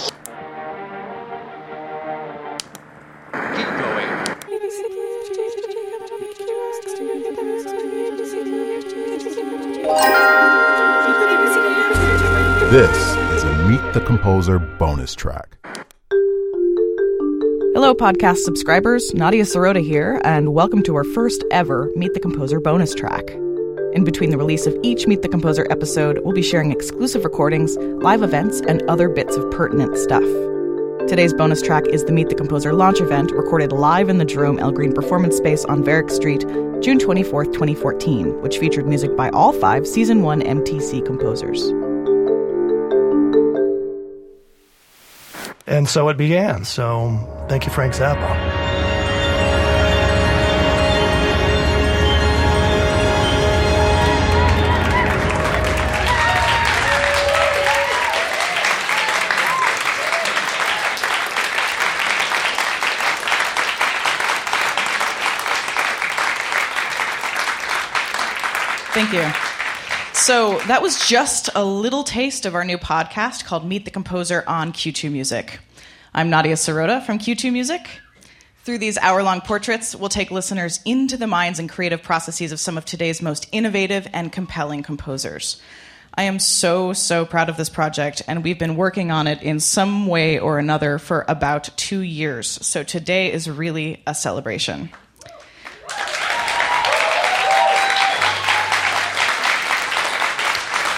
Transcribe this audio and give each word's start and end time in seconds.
Keep 0.00 0.16
going. 3.80 4.08
This 12.70 12.96
is 13.34 13.44
a 13.44 13.68
Meet 13.68 13.92
the 13.92 14.00
Composer 14.06 14.58
bonus 14.58 15.14
track. 15.14 15.56
Hello, 17.74 17.94
podcast 17.94 18.38
subscribers. 18.38 19.14
Nadia 19.14 19.44
Sirota 19.44 19.82
here, 19.82 20.20
and 20.24 20.54
welcome 20.54 20.82
to 20.84 20.94
our 20.96 21.04
first 21.04 21.44
ever 21.50 21.90
Meet 21.96 22.14
the 22.14 22.20
Composer 22.20 22.60
bonus 22.60 22.94
track. 22.94 23.39
In 23.92 24.04
between 24.04 24.30
the 24.30 24.38
release 24.38 24.66
of 24.66 24.76
each 24.84 25.08
Meet 25.08 25.22
the 25.22 25.28
Composer 25.28 25.66
episode, 25.68 26.20
we'll 26.22 26.32
be 26.32 26.42
sharing 26.42 26.70
exclusive 26.70 27.24
recordings, 27.24 27.76
live 27.76 28.22
events, 28.22 28.60
and 28.68 28.82
other 28.82 29.08
bits 29.08 29.34
of 29.34 29.50
pertinent 29.50 29.96
stuff. 29.96 30.22
Today's 31.08 31.34
bonus 31.34 31.60
track 31.60 31.84
is 31.88 32.04
the 32.04 32.12
Meet 32.12 32.28
the 32.28 32.36
Composer 32.36 32.72
launch 32.72 33.00
event 33.00 33.32
recorded 33.32 33.72
live 33.72 34.08
in 34.08 34.18
the 34.18 34.24
Jerome 34.24 34.60
L. 34.60 34.70
Green 34.70 34.92
Performance 34.92 35.36
Space 35.36 35.64
on 35.64 35.82
Varick 35.82 36.08
Street, 36.08 36.42
June 36.80 36.98
24th, 36.98 37.52
2014, 37.52 38.40
which 38.42 38.58
featured 38.58 38.86
music 38.86 39.16
by 39.16 39.28
all 39.30 39.52
five 39.52 39.88
Season 39.88 40.22
1 40.22 40.40
MTC 40.40 41.04
composers. 41.04 41.60
And 45.66 45.88
so 45.88 46.08
it 46.10 46.16
began. 46.16 46.64
So 46.64 47.18
thank 47.48 47.66
you, 47.66 47.72
Frank 47.72 47.94
Zappa. 47.94 48.49
Thank 69.10 69.34
you. 69.34 70.12
So 70.12 70.58
that 70.68 70.82
was 70.82 71.04
just 71.08 71.50
a 71.56 71.64
little 71.64 72.04
taste 72.04 72.46
of 72.46 72.54
our 72.54 72.64
new 72.64 72.78
podcast 72.78 73.44
called 73.44 73.66
Meet 73.66 73.84
the 73.84 73.90
Composer 73.90 74.44
on 74.46 74.72
Q2 74.72 75.10
Music. 75.10 75.58
I'm 76.14 76.30
Nadia 76.30 76.54
Sirota 76.54 77.04
from 77.04 77.18
Q2 77.18 77.52
Music. 77.52 77.88
Through 78.62 78.78
these 78.78 78.98
hour 78.98 79.24
long 79.24 79.40
portraits, 79.40 79.96
we'll 79.96 80.10
take 80.10 80.30
listeners 80.30 80.78
into 80.84 81.16
the 81.16 81.26
minds 81.26 81.58
and 81.58 81.68
creative 81.68 82.04
processes 82.04 82.52
of 82.52 82.60
some 82.60 82.78
of 82.78 82.84
today's 82.84 83.20
most 83.20 83.48
innovative 83.50 84.06
and 84.12 84.30
compelling 84.30 84.84
composers. 84.84 85.60
I 86.14 86.24
am 86.24 86.38
so, 86.38 86.92
so 86.92 87.24
proud 87.24 87.48
of 87.48 87.56
this 87.56 87.68
project, 87.68 88.22
and 88.28 88.44
we've 88.44 88.60
been 88.60 88.76
working 88.76 89.10
on 89.10 89.26
it 89.26 89.42
in 89.42 89.58
some 89.58 90.06
way 90.06 90.38
or 90.38 90.60
another 90.60 90.98
for 90.98 91.24
about 91.26 91.70
two 91.76 92.00
years. 92.00 92.46
So 92.64 92.84
today 92.84 93.32
is 93.32 93.50
really 93.50 94.04
a 94.06 94.14
celebration. 94.14 94.90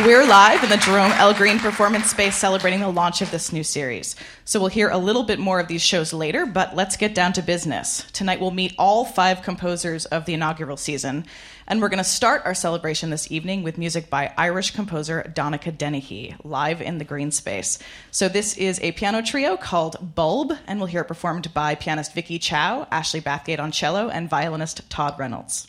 We're 0.05 0.27
live 0.27 0.65
in 0.65 0.69
the 0.69 0.79
Jerome 0.79 1.13
L. 1.13 1.33
Green 1.33 1.61
Performance 1.61 2.11
Space 2.11 2.35
celebrating 2.35 2.81
the 2.81 2.89
launch 2.89 3.23
of 3.23 3.31
this 3.31 3.53
new 3.53 3.63
series. 3.63 4.17
So 4.45 4.59
we'll 4.59 4.69
hear 4.69 4.89
a 4.89 4.99
little 4.99 5.23
bit 5.23 5.39
more 5.39 5.61
of 5.61 5.69
these 5.69 5.81
shows 5.81 6.13
later, 6.13 6.45
but 6.45 6.75
let's 6.75 6.97
get 6.97 7.15
down 7.15 7.35
to 7.35 7.43
business. 7.43 8.05
Tonight 8.11 8.41
we'll 8.41 8.51
meet 8.51 8.75
all 8.79 9.05
five 9.05 9.43
composers 9.43 10.05
of 10.07 10.25
the 10.25 10.35
inaugural 10.35 10.77
season, 10.77 11.25
and 11.69 11.81
we're 11.81 11.89
going 11.89 11.99
to 11.99 12.05
start 12.05 12.43
our 12.45 12.53
celebration 12.53 13.11
this 13.11 13.31
evening 13.31 13.63
with 13.63 13.79
music 13.79 14.11
by 14.11 14.35
Irish 14.37 14.73
composer 14.73 15.23
Donnacha 15.37 15.71
Dennehy, 15.71 16.35
live 16.43 16.83
in 16.83 16.99
the 16.99 17.05
Green 17.05 17.31
Space. 17.31 17.79
So 18.11 18.29
this 18.29 18.57
is 18.57 18.81
a 18.81 18.91
piano 18.91 19.23
trio 19.23 19.57
called 19.57 20.17
Bulb, 20.17 20.53
and 20.67 20.81
we'll 20.81 20.89
hear 20.89 21.03
it 21.03 21.09
performed 21.09 21.55
by 21.55 21.77
pianist 21.77 22.13
Vicky 22.13 22.41
Chow, 22.41 22.89
Ashley 22.91 23.21
Bathgate 23.21 23.61
on 23.61 23.71
cello, 23.71 24.09
and 24.09 24.29
violinist 24.29 24.91
Todd 24.91 25.17
Reynolds. 25.17 25.69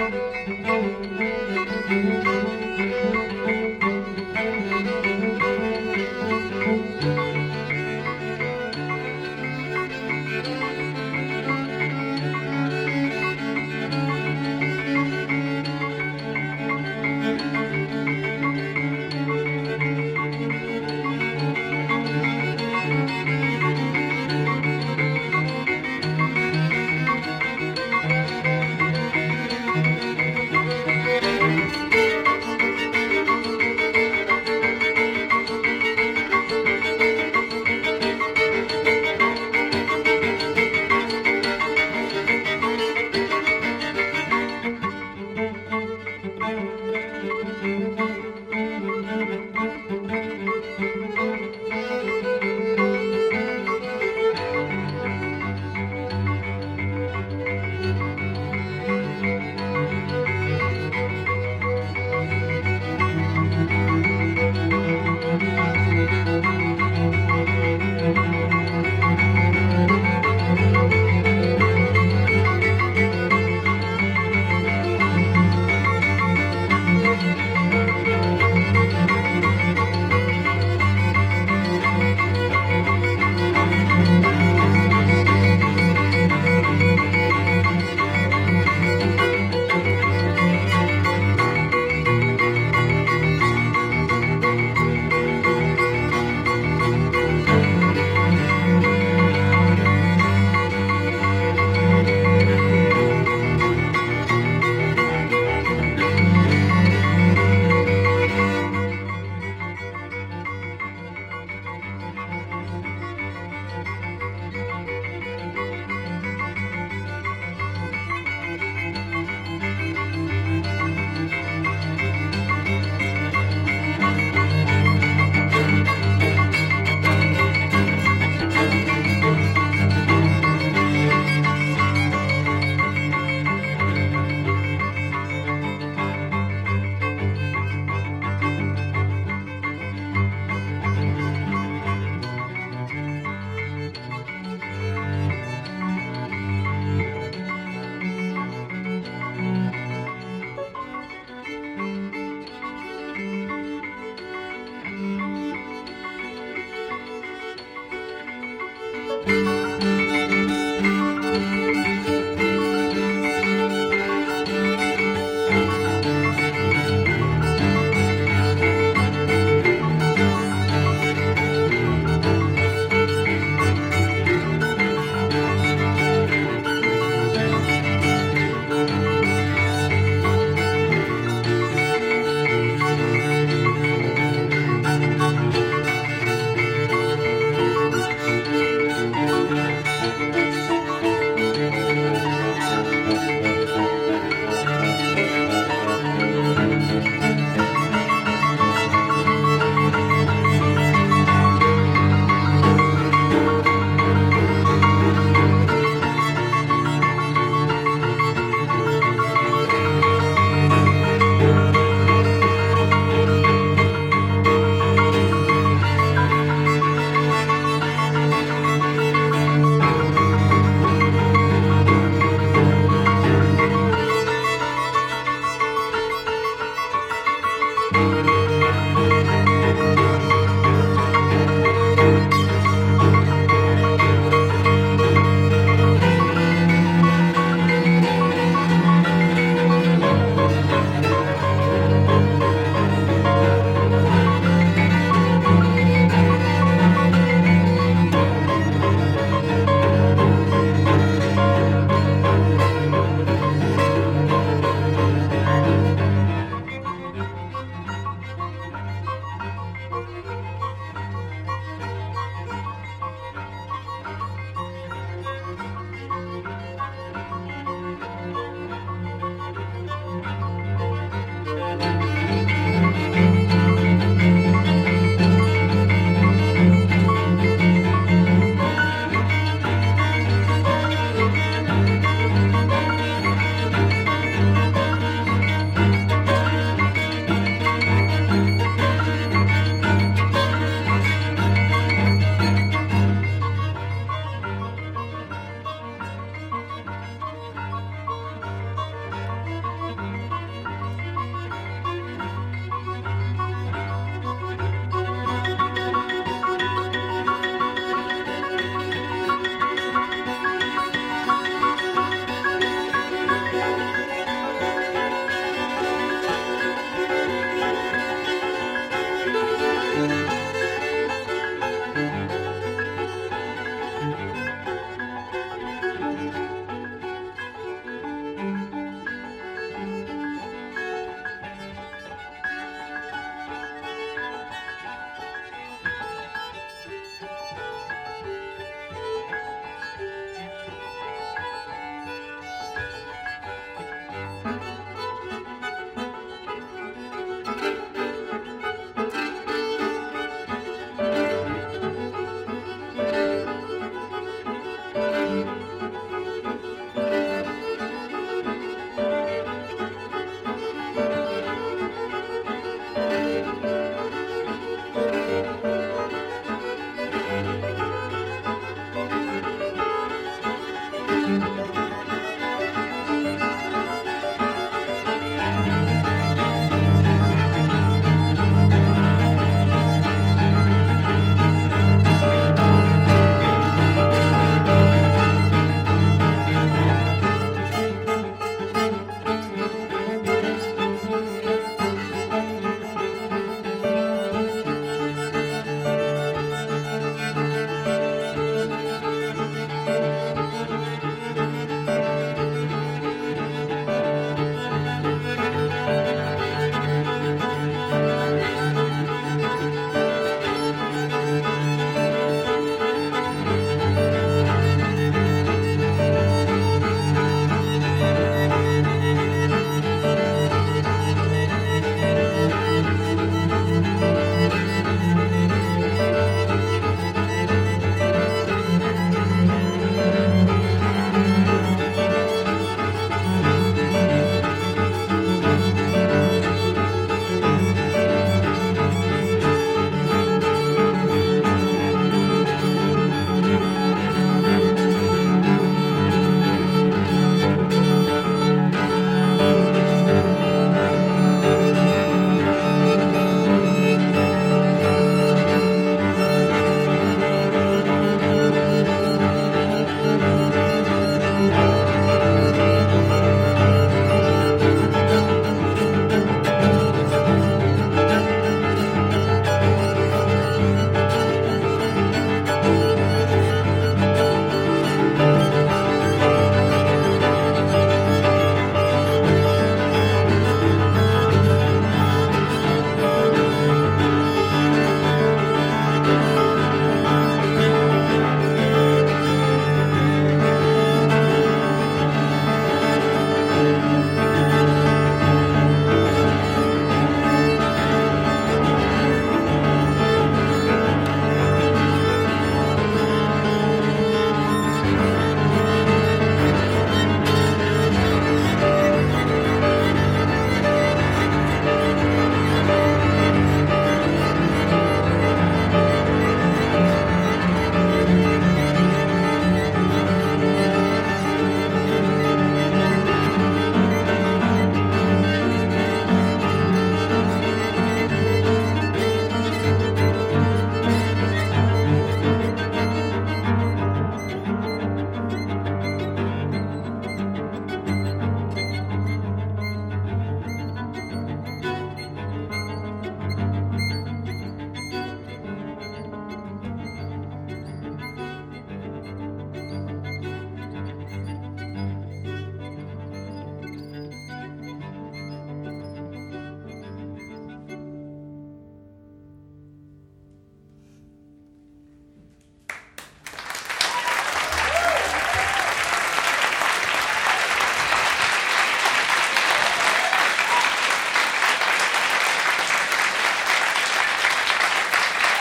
Thank 0.00 0.14
you. 1.90 2.19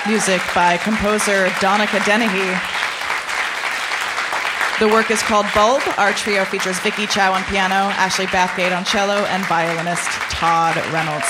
Music 0.09 0.41
by 0.55 0.75
composer 0.77 1.49
Donnacha 1.61 2.03
Dennehy. 2.03 2.49
The 4.79 4.91
work 4.91 5.11
is 5.11 5.21
called 5.21 5.45
Bulb. 5.53 5.83
Our 5.99 6.13
trio 6.13 6.45
features 6.45 6.79
Vicky 6.79 7.05
Chow 7.05 7.31
on 7.31 7.43
piano, 7.43 7.93
Ashley 7.93 8.25
Bathgate 8.25 8.75
on 8.75 8.83
cello, 8.85 9.25
and 9.25 9.45
violinist 9.45 10.09
Todd 10.31 10.77
Reynolds. 10.91 11.27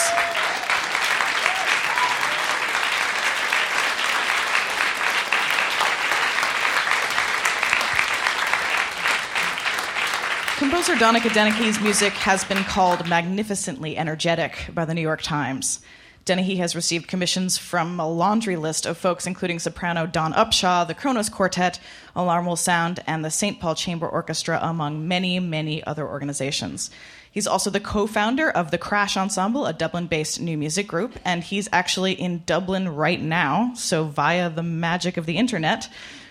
Composer 10.58 10.96
Donnacha 10.96 11.34
Dennehy's 11.34 11.82
music 11.82 12.14
has 12.14 12.46
been 12.46 12.64
called 12.64 13.10
magnificently 13.10 13.98
energetic 13.98 14.70
by 14.74 14.86
the 14.86 14.94
New 14.94 15.02
York 15.02 15.22
Times. 15.22 15.82
Dennehy 16.30 16.58
has 16.58 16.76
received 16.76 17.08
commissions 17.08 17.58
from 17.58 18.00
a 18.00 18.08
laundry 18.08 18.56
list 18.56 18.86
of 18.86 19.00
folks, 19.00 19.26
including 19.26 19.58
soprano 19.58 20.06
Dawn 20.06 20.32
Upshaw, 20.34 20.88
the 20.88 20.94
Kronos 20.94 21.28
Quartet, 21.28 21.80
Alarm 22.16 22.46
Will 22.46 22.56
Sound, 22.56 23.00
and 23.08 23.26
the 23.26 23.32
St. 23.32 23.60
Paul 23.60 23.74
Chamber 23.74 24.08
Orchestra, 24.08 24.60
among 24.62 25.08
many, 25.08 25.40
many 25.40 25.84
other 25.86 26.08
organizations. 26.08 26.92
He's 27.32 27.48
also 27.48 27.72
the 27.72 27.80
co 27.80 28.06
founder 28.06 28.48
of 28.48 28.70
the 28.70 28.78
Crash 28.78 29.18
Ensemble, 29.18 29.66
a 29.66 29.74
Dublin 29.74 30.06
based 30.06 30.40
new 30.40 30.56
music 30.56 30.86
group, 30.88 31.18
and 31.26 31.44
he's 31.44 31.68
actually 31.72 32.14
in 32.14 32.44
Dublin 32.46 32.90
right 32.90 33.20
now. 33.20 33.72
So, 33.74 34.04
via 34.04 34.52
the 34.52 34.62
magic 34.62 35.18
of 35.18 35.26
the 35.26 35.38
internet, 35.38 35.90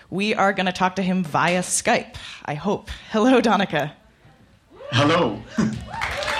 we 0.09 0.33
are 0.33 0.53
going 0.53 0.67
to 0.67 0.71
talk 0.71 0.95
to 0.95 1.03
him 1.03 1.25
via 1.25 1.59
Skype, 1.59 2.15
I 2.45 2.53
hope. 2.53 2.89
Hello, 3.11 3.41
Donnacha. 3.41 3.91
Hello. 4.93 5.43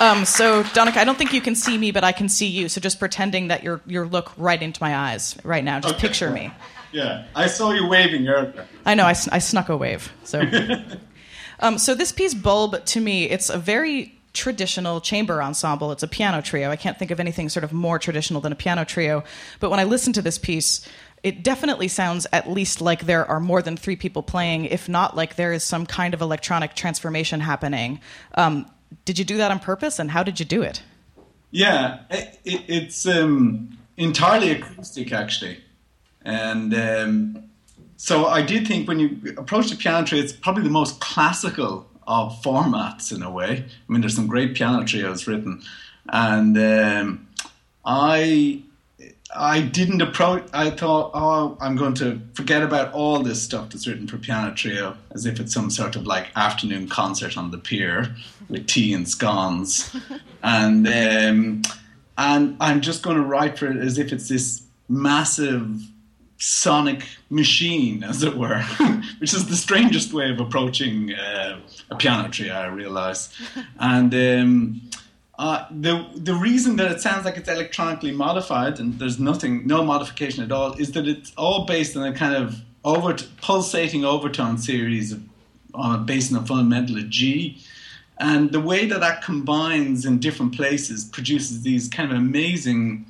Um, 0.00 0.24
so, 0.24 0.62
Donnacha, 0.62 0.98
I 1.00 1.04
don't 1.04 1.16
think 1.16 1.32
you 1.32 1.40
can 1.40 1.54
see 1.54 1.78
me, 1.78 1.90
but 1.90 2.04
I 2.04 2.12
can 2.12 2.28
see 2.28 2.46
you. 2.46 2.68
So, 2.68 2.80
just 2.80 2.98
pretending 2.98 3.48
that 3.48 3.62
you're 3.62 3.80
you 3.86 4.04
look 4.04 4.32
right 4.36 4.60
into 4.62 4.82
my 4.82 4.94
eyes 4.94 5.36
right 5.42 5.64
now. 5.64 5.80
Just 5.80 5.94
Okay. 5.94 6.08
picture 6.08 6.30
me. 6.30 6.50
Yeah, 6.92 7.24
I 7.34 7.46
saw 7.46 7.72
you 7.72 7.86
waving 7.88 8.28
earlier. 8.28 8.66
I 8.84 8.94
know 8.94 9.04
I, 9.04 9.10
I 9.32 9.38
snuck 9.38 9.68
a 9.68 9.76
wave. 9.76 10.12
So, 10.24 10.42
um, 11.60 11.78
so 11.78 11.94
this 11.94 12.12
piece, 12.12 12.34
Bulb, 12.34 12.84
to 12.86 13.00
me, 13.00 13.24
it's 13.24 13.48
a 13.50 13.58
very 13.58 14.14
traditional 14.32 15.00
chamber 15.00 15.42
ensemble. 15.42 15.92
It's 15.92 16.02
a 16.02 16.08
piano 16.08 16.42
trio. 16.42 16.70
I 16.70 16.76
can't 16.76 16.98
think 16.98 17.10
of 17.10 17.18
anything 17.18 17.48
sort 17.48 17.64
of 17.64 17.72
more 17.72 17.98
traditional 17.98 18.40
than 18.42 18.52
a 18.52 18.56
piano 18.56 18.84
trio. 18.84 19.24
But 19.60 19.70
when 19.70 19.80
I 19.80 19.84
listen 19.84 20.12
to 20.14 20.22
this 20.22 20.36
piece, 20.38 20.86
it 21.22 21.42
definitely 21.42 21.88
sounds 21.88 22.26
at 22.32 22.48
least 22.48 22.80
like 22.82 23.06
there 23.06 23.24
are 23.28 23.40
more 23.40 23.62
than 23.62 23.76
three 23.76 23.96
people 23.96 24.22
playing, 24.22 24.66
if 24.66 24.88
not 24.88 25.16
like 25.16 25.36
there 25.36 25.52
is 25.52 25.64
some 25.64 25.86
kind 25.86 26.12
of 26.12 26.20
electronic 26.20 26.74
transformation 26.74 27.40
happening. 27.40 28.00
Um, 28.34 28.70
did 29.04 29.18
you 29.18 29.24
do 29.24 29.36
that 29.36 29.50
on 29.50 29.58
purpose, 29.58 29.98
and 29.98 30.10
how 30.10 30.22
did 30.22 30.40
you 30.40 30.46
do 30.46 30.62
it? 30.62 30.82
Yeah, 31.50 32.00
it, 32.10 32.38
it, 32.44 32.64
it's 32.68 33.06
um, 33.06 33.78
entirely 33.96 34.50
acoustic 34.50 35.12
actually, 35.12 35.58
and 36.22 36.74
um, 36.74 37.44
so 37.96 38.26
I 38.26 38.42
did 38.42 38.66
think 38.66 38.88
when 38.88 38.98
you 38.98 39.34
approach 39.36 39.70
the 39.70 39.76
piano 39.76 40.06
it's 40.12 40.32
probably 40.32 40.64
the 40.64 40.70
most 40.70 41.00
classical 41.00 41.88
of 42.06 42.40
formats 42.42 43.14
in 43.14 43.22
a 43.22 43.30
way. 43.30 43.64
I 43.66 43.92
mean, 43.92 44.00
there's 44.00 44.14
some 44.14 44.26
great 44.26 44.54
piano 44.54 44.84
trios 44.84 45.26
written, 45.26 45.62
and 46.08 46.56
um, 46.58 47.26
I 47.84 48.62
I 49.34 49.60
didn't 49.60 50.00
approach. 50.00 50.48
I 50.52 50.70
thought, 50.70 51.10
oh, 51.14 51.58
I'm 51.60 51.76
going 51.76 51.94
to 51.94 52.20
forget 52.34 52.62
about 52.62 52.92
all 52.92 53.20
this 53.20 53.42
stuff 53.42 53.70
that's 53.70 53.86
written 53.86 54.06
for 54.06 54.18
piano 54.18 54.54
trio, 54.54 54.96
as 55.12 55.26
if 55.26 55.40
it's 55.40 55.52
some 55.52 55.70
sort 55.70 55.96
of 55.96 56.06
like 56.06 56.28
afternoon 56.36 56.88
concert 56.88 57.36
on 57.36 57.50
the 57.50 57.58
pier 57.58 58.14
with 58.48 58.66
tea 58.66 58.94
and 58.94 59.08
scones, 59.08 59.94
and 60.42 60.86
um, 60.86 61.62
and 62.16 62.56
I'm 62.60 62.80
just 62.80 63.02
going 63.02 63.16
to 63.16 63.22
write 63.22 63.58
for 63.58 63.66
it 63.66 63.76
as 63.76 63.98
if 63.98 64.12
it's 64.12 64.28
this 64.28 64.62
massive 64.88 65.82
sonic 66.38 67.02
machine, 67.30 68.04
as 68.04 68.22
it 68.22 68.36
were, 68.36 68.62
which 69.18 69.34
is 69.34 69.48
the 69.48 69.56
strangest 69.56 70.12
way 70.12 70.30
of 70.30 70.40
approaching 70.40 71.12
uh, 71.12 71.60
a 71.90 71.96
piano 71.96 72.28
trio, 72.28 72.54
I 72.54 72.66
realise. 72.66 73.32
And 73.78 74.14
um, 74.14 74.80
uh, 75.38 75.66
the 75.70 76.06
the 76.14 76.34
reason 76.34 76.76
that 76.76 76.90
it 76.90 77.00
sounds 77.00 77.24
like 77.24 77.36
it's 77.36 77.48
electronically 77.48 78.12
modified 78.12 78.80
and 78.80 78.98
there's 78.98 79.18
nothing, 79.18 79.66
no 79.66 79.84
modification 79.84 80.42
at 80.42 80.52
all, 80.52 80.72
is 80.74 80.92
that 80.92 81.06
it's 81.06 81.32
all 81.36 81.66
based 81.66 81.96
on 81.96 82.04
a 82.04 82.14
kind 82.14 82.34
of 82.34 82.62
over 82.84 83.16
pulsating 83.42 84.04
overtone 84.04 84.58
series 84.58 85.12
of, 85.12 86.06
based 86.06 86.32
on 86.32 86.42
a 86.42 86.46
fundamental 86.46 86.96
of 86.96 87.10
G. 87.10 87.62
And 88.18 88.50
the 88.50 88.60
way 88.60 88.86
that 88.86 89.00
that 89.00 89.22
combines 89.22 90.06
in 90.06 90.20
different 90.20 90.54
places 90.54 91.04
produces 91.04 91.62
these 91.62 91.88
kind 91.88 92.10
of 92.10 92.16
amazing 92.16 93.04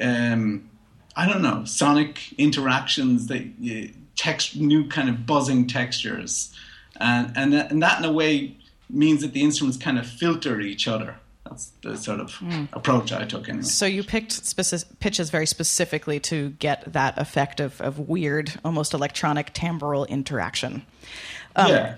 um, 0.00 0.70
I 1.16 1.26
don't 1.26 1.42
know, 1.42 1.64
sonic 1.64 2.32
interactions 2.38 3.26
that 3.26 3.42
uh, 3.42 3.92
text 4.16 4.56
new 4.56 4.88
kind 4.88 5.08
of 5.08 5.26
buzzing 5.26 5.66
textures, 5.66 6.54
and 6.96 7.32
and 7.36 7.54
and 7.54 7.82
that 7.82 7.98
in 7.98 8.04
a 8.04 8.12
way 8.12 8.56
means 8.88 9.20
that 9.22 9.32
the 9.32 9.42
instruments 9.42 9.76
kind 9.76 9.98
of 9.98 10.06
filter 10.06 10.60
each 10.60 10.88
other. 10.88 11.19
That's 11.50 11.72
the 11.82 11.96
sort 11.96 12.20
of 12.20 12.40
approach 12.72 13.12
I 13.12 13.24
took 13.24 13.48
anyway. 13.48 13.64
So 13.64 13.84
you 13.84 14.04
picked 14.04 14.30
speci- 14.30 14.84
pitches 15.00 15.30
very 15.30 15.46
specifically 15.46 16.20
to 16.20 16.50
get 16.50 16.92
that 16.92 17.18
effect 17.18 17.58
of, 17.58 17.80
of 17.80 17.98
weird, 17.98 18.52
almost 18.64 18.94
electronic 18.94 19.52
timbral 19.52 20.08
interaction. 20.08 20.86
Um, 21.56 21.70
yeah. 21.70 21.96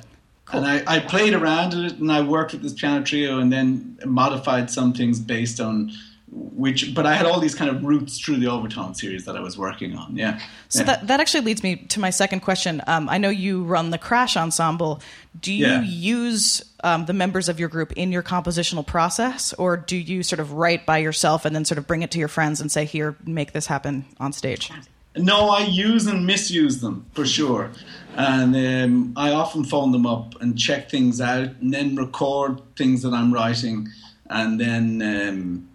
And 0.53 0.67
I, 0.67 0.83
I 0.87 0.99
played 1.01 1.35
around 1.35 1.75
with 1.75 1.93
it 1.93 1.99
and 1.99 2.11
I 2.11 2.23
worked 2.23 2.53
with 2.53 2.63
this 2.63 2.73
piano 2.73 3.05
trio 3.05 3.39
and 3.39 3.53
then 3.53 3.99
modified 4.05 4.71
some 4.71 4.93
things 4.93 5.21
based 5.21 5.61
on 5.61 5.93
which, 6.35 6.95
but 6.95 7.05
I 7.05 7.15
had 7.15 7.27
all 7.27 7.41
these 7.41 7.55
kind 7.55 7.71
of 7.71 7.85
roots 7.85 8.19
through 8.19 8.39
the 8.39 8.47
overtone 8.47 8.95
series 8.95 9.27
that 9.27 9.37
I 9.37 9.41
was 9.41 9.59
working 9.59 9.95
on. 9.97 10.17
Yeah. 10.17 10.41
So 10.71 10.81
yeah. 10.81 10.87
that, 10.87 11.07
that 11.09 11.21
actually 11.21 11.43
leads 11.43 11.63
me 11.63 11.77
to 11.77 12.01
my 12.01 12.09
second 12.09 12.41
question. 12.41 12.81
Um, 12.87 13.09
I 13.11 13.19
know 13.19 13.29
you 13.29 13.63
run 13.65 13.91
the 13.91 13.99
Crash 13.99 14.37
Ensemble. 14.37 15.03
Do 15.39 15.53
you 15.53 15.67
Yeah. 15.67 15.83
use 15.83 16.63
um, 16.85 17.05
the 17.05 17.13
members 17.13 17.51
of 17.51 17.61
your 17.61 17.69
group 17.69 17.93
in 17.93 18.13
your 18.13 18.23
compositional 18.23 18.87
process, 18.87 19.53
or 19.55 19.77
do 19.77 19.97
you 19.97 20.23
sort 20.23 20.41
of 20.41 20.53
write 20.53 20.87
by 20.87 20.99
yourself 20.99 21.45
and 21.45 21.55
then 21.55 21.65
sort 21.67 21.79
of 21.79 21.87
bring 21.87 22.03
it 22.03 22.11
to 22.13 22.19
your 22.19 22.29
friends 22.29 22.61
and 22.61 22.73
say, 22.73 22.85
"Here, 22.87 23.15
make 23.27 23.53
this 23.53 23.67
happen 23.67 24.07
on 24.19 24.33
stage"? 24.33 24.71
No, 25.15 25.51
I 25.51 25.65
use 25.65 26.07
and 26.07 26.27
misuse 26.27 26.81
them 26.81 27.05
for 27.13 27.27
sure. 27.27 27.71
And 28.17 28.57
um, 28.57 29.13
I 29.17 29.33
often 29.33 29.65
phone 29.65 29.93
them 29.93 30.07
up 30.07 30.41
and 30.41 30.59
check 30.59 30.91
things 30.91 31.21
out 31.21 31.51
and 31.61 31.73
then 31.75 31.97
record 31.97 32.61
things 32.77 33.03
that 33.03 33.13
I'm 33.13 33.33
writing. 33.33 33.89
And 34.31 34.59
then 34.59 35.03
um, 35.03 35.69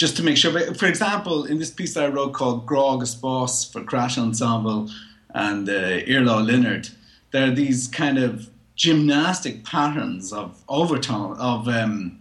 just 0.00 0.16
to 0.16 0.22
make 0.22 0.38
sure, 0.38 0.50
but 0.50 0.78
for 0.78 0.86
example, 0.86 1.44
in 1.44 1.58
this 1.58 1.70
piece 1.70 1.92
that 1.92 2.04
I 2.04 2.08
wrote 2.08 2.32
called 2.32 2.64
Grog 2.64 3.04
Boss 3.20 3.70
for 3.70 3.84
Crash 3.84 4.16
Ensemble 4.16 4.88
and 5.34 5.68
uh, 5.68 6.00
Iarla 6.08 6.42
Linnard, 6.42 6.90
there 7.32 7.48
are 7.48 7.54
these 7.54 7.86
kind 7.86 8.16
of 8.16 8.48
gymnastic 8.76 9.62
patterns 9.62 10.32
of 10.32 10.58
overtone, 10.70 11.36
of 11.36 11.68
um, 11.68 12.18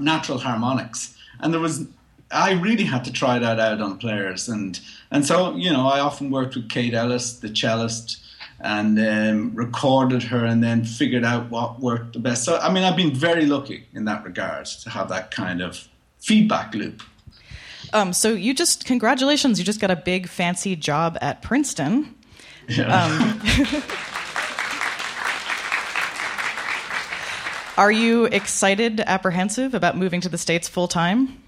natural 0.00 0.38
harmonics. 0.38 1.14
And 1.40 1.52
there 1.52 1.60
was 1.60 1.86
I 2.30 2.52
really 2.52 2.84
had 2.84 3.04
to 3.04 3.12
try 3.12 3.38
that 3.38 3.60
out 3.60 3.82
on 3.82 3.98
players, 3.98 4.48
and 4.48 4.80
and 5.10 5.26
so 5.26 5.54
you 5.54 5.70
know 5.70 5.86
I 5.86 6.00
often 6.00 6.30
worked 6.30 6.54
with 6.56 6.70
Kate 6.70 6.94
Ellis, 6.94 7.40
the 7.40 7.48
cellist, 7.48 8.22
and 8.60 8.98
um, 8.98 9.54
recorded 9.54 10.22
her, 10.22 10.46
and 10.46 10.64
then 10.64 10.82
figured 10.86 11.24
out 11.24 11.50
what 11.50 11.78
worked 11.78 12.14
the 12.14 12.20
best. 12.20 12.44
So 12.44 12.56
I 12.56 12.72
mean, 12.72 12.84
I've 12.84 12.96
been 12.96 13.14
very 13.14 13.44
lucky 13.44 13.86
in 13.92 14.06
that 14.06 14.24
regard 14.24 14.64
to 14.64 14.88
have 14.88 15.10
that 15.10 15.30
kind 15.30 15.60
of 15.60 15.88
feedback 16.22 16.74
loop. 16.74 17.02
Um, 17.92 18.12
so 18.12 18.32
you 18.32 18.54
just 18.54 18.86
congratulations, 18.86 19.58
you 19.58 19.64
just 19.64 19.80
got 19.80 19.90
a 19.90 19.96
big 19.96 20.28
fancy 20.28 20.76
job 20.76 21.18
at 21.20 21.42
Princeton. 21.42 22.14
Yeah. 22.68 23.38
Are 27.76 27.90
you 27.90 28.26
excited, 28.26 29.00
apprehensive 29.00 29.74
about 29.74 29.96
moving 29.96 30.20
to 30.20 30.28
the 30.28 30.38
states 30.38 30.68
full 30.68 30.88
time? 30.88 31.41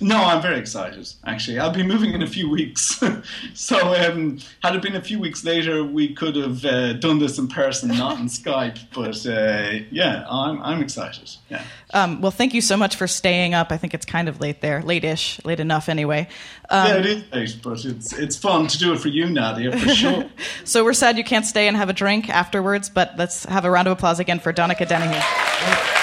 No, 0.00 0.16
I'm 0.16 0.42
very 0.42 0.58
excited. 0.58 1.08
Actually, 1.24 1.58
I'll 1.58 1.72
be 1.72 1.82
moving 1.82 2.12
in 2.12 2.22
a 2.22 2.26
few 2.26 2.50
weeks. 2.50 3.02
so, 3.54 3.94
um, 3.94 4.38
had 4.62 4.76
it 4.76 4.82
been 4.82 4.96
a 4.96 5.00
few 5.00 5.18
weeks 5.18 5.44
later, 5.44 5.84
we 5.84 6.14
could 6.14 6.36
have 6.36 6.64
uh, 6.64 6.92
done 6.94 7.18
this 7.18 7.38
in 7.38 7.48
person, 7.48 7.88
not 7.88 8.18
in 8.18 8.26
Skype. 8.26 8.78
But 8.94 9.26
uh, 9.26 9.84
yeah, 9.90 10.26
I'm 10.28 10.62
I'm 10.62 10.82
excited. 10.82 11.30
Yeah. 11.48 11.62
Um, 11.94 12.20
well, 12.20 12.30
thank 12.30 12.52
you 12.52 12.60
so 12.60 12.76
much 12.76 12.96
for 12.96 13.06
staying 13.06 13.54
up. 13.54 13.72
I 13.72 13.76
think 13.76 13.94
it's 13.94 14.06
kind 14.06 14.28
of 14.28 14.40
late 14.40 14.60
there, 14.60 14.82
late-ish, 14.82 15.44
late 15.44 15.60
enough 15.60 15.88
anyway. 15.88 16.28
Um, 16.68 16.86
yeah, 16.88 16.96
it 16.96 17.06
is 17.06 17.32
late, 17.32 17.58
but 17.62 17.84
it's 17.84 18.12
it's 18.12 18.36
fun 18.36 18.66
to 18.66 18.78
do 18.78 18.92
it 18.92 19.00
for 19.00 19.08
you, 19.08 19.30
Nadia, 19.30 19.76
for 19.76 19.88
sure. 19.88 20.24
So 20.64 20.84
we're 20.84 20.94
sad 20.94 21.16
you 21.16 21.24
can't 21.24 21.46
stay 21.46 21.68
and 21.68 21.76
have 21.76 21.88
a 21.88 21.92
drink 21.92 22.28
afterwards, 22.28 22.90
but 22.90 23.14
let's 23.16 23.44
have 23.44 23.64
a 23.64 23.70
round 23.70 23.86
of 23.88 23.92
applause 23.92 24.18
again 24.18 24.40
for 24.40 24.52
Donnacha 24.52 24.86
Dennehy. 24.86 25.95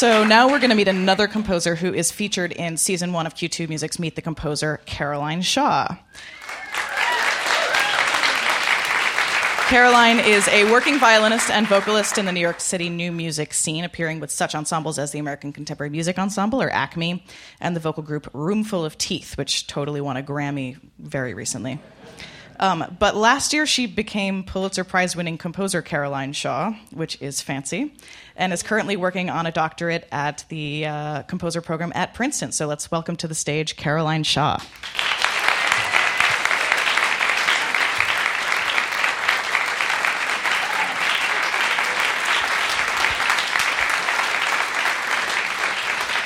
So 0.00 0.24
now 0.24 0.48
we're 0.48 0.60
going 0.60 0.70
to 0.70 0.76
meet 0.76 0.88
another 0.88 1.28
composer 1.28 1.74
who 1.74 1.92
is 1.92 2.10
featured 2.10 2.52
in 2.52 2.78
season 2.78 3.12
one 3.12 3.26
of 3.26 3.34
Q2 3.34 3.68
Music's 3.68 3.98
Meet 3.98 4.16
the 4.16 4.22
Composer, 4.22 4.80
Caroline 4.86 5.42
Shaw. 5.42 5.94
Caroline 9.68 10.18
is 10.18 10.48
a 10.48 10.64
working 10.72 10.98
violinist 10.98 11.50
and 11.50 11.66
vocalist 11.66 12.16
in 12.16 12.24
the 12.24 12.32
New 12.32 12.40
York 12.40 12.60
City 12.60 12.88
new 12.88 13.12
music 13.12 13.52
scene, 13.52 13.84
appearing 13.84 14.20
with 14.20 14.30
such 14.30 14.54
ensembles 14.54 14.98
as 14.98 15.12
the 15.12 15.18
American 15.18 15.52
Contemporary 15.52 15.90
Music 15.90 16.18
Ensemble, 16.18 16.62
or 16.62 16.70
ACME, 16.70 17.20
and 17.60 17.76
the 17.76 17.80
vocal 17.80 18.02
group 18.02 18.26
Roomful 18.32 18.82
of 18.86 18.96
Teeth, 18.96 19.36
which 19.36 19.66
totally 19.66 20.00
won 20.00 20.16
a 20.16 20.22
Grammy 20.22 20.78
very 20.98 21.34
recently. 21.34 21.78
Um, 22.60 22.84
but 22.98 23.16
last 23.16 23.54
year, 23.54 23.64
she 23.64 23.86
became 23.86 24.44
Pulitzer 24.44 24.84
Prize 24.84 25.16
winning 25.16 25.38
composer 25.38 25.80
Caroline 25.80 26.34
Shaw, 26.34 26.74
which 26.90 27.20
is 27.22 27.40
fancy, 27.40 27.94
and 28.36 28.52
is 28.52 28.62
currently 28.62 28.98
working 28.98 29.30
on 29.30 29.46
a 29.46 29.50
doctorate 29.50 30.06
at 30.12 30.44
the 30.50 30.84
uh, 30.84 31.22
composer 31.22 31.62
program 31.62 31.90
at 31.94 32.12
Princeton. 32.12 32.52
So 32.52 32.66
let's 32.66 32.90
welcome 32.90 33.16
to 33.16 33.26
the 33.26 33.34
stage 33.34 33.76
Caroline 33.76 34.24
Shaw. 34.24 34.58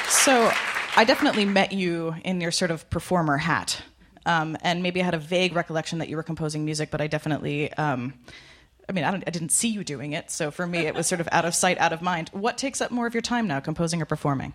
So 0.08 0.50
I 0.96 1.04
definitely 1.04 1.44
met 1.44 1.70
you 1.70 2.16
in 2.24 2.40
your 2.40 2.50
sort 2.50 2.72
of 2.72 2.90
performer 2.90 3.36
hat. 3.36 3.82
Um, 4.26 4.56
and 4.62 4.82
maybe 4.82 5.00
I 5.00 5.04
had 5.04 5.14
a 5.14 5.18
vague 5.18 5.54
recollection 5.54 5.98
that 5.98 6.08
you 6.08 6.16
were 6.16 6.22
composing 6.22 6.64
music, 6.64 6.90
but 6.90 7.00
I 7.00 7.06
definitely, 7.06 7.72
um, 7.74 8.14
I 8.88 8.92
mean, 8.92 9.04
I, 9.04 9.14
I, 9.14 9.30
didn't 9.30 9.50
see 9.50 9.68
you 9.68 9.84
doing 9.84 10.12
it. 10.12 10.30
So 10.30 10.50
for 10.50 10.66
me, 10.66 10.80
it 10.80 10.94
was 10.94 11.06
sort 11.06 11.20
of 11.20 11.28
out 11.30 11.44
of 11.44 11.54
sight, 11.54 11.78
out 11.78 11.92
of 11.92 12.00
mind. 12.00 12.30
What 12.32 12.56
takes 12.56 12.80
up 12.80 12.90
more 12.90 13.06
of 13.06 13.14
your 13.14 13.20
time 13.20 13.46
now, 13.46 13.60
composing 13.60 14.00
or 14.00 14.06
performing? 14.06 14.54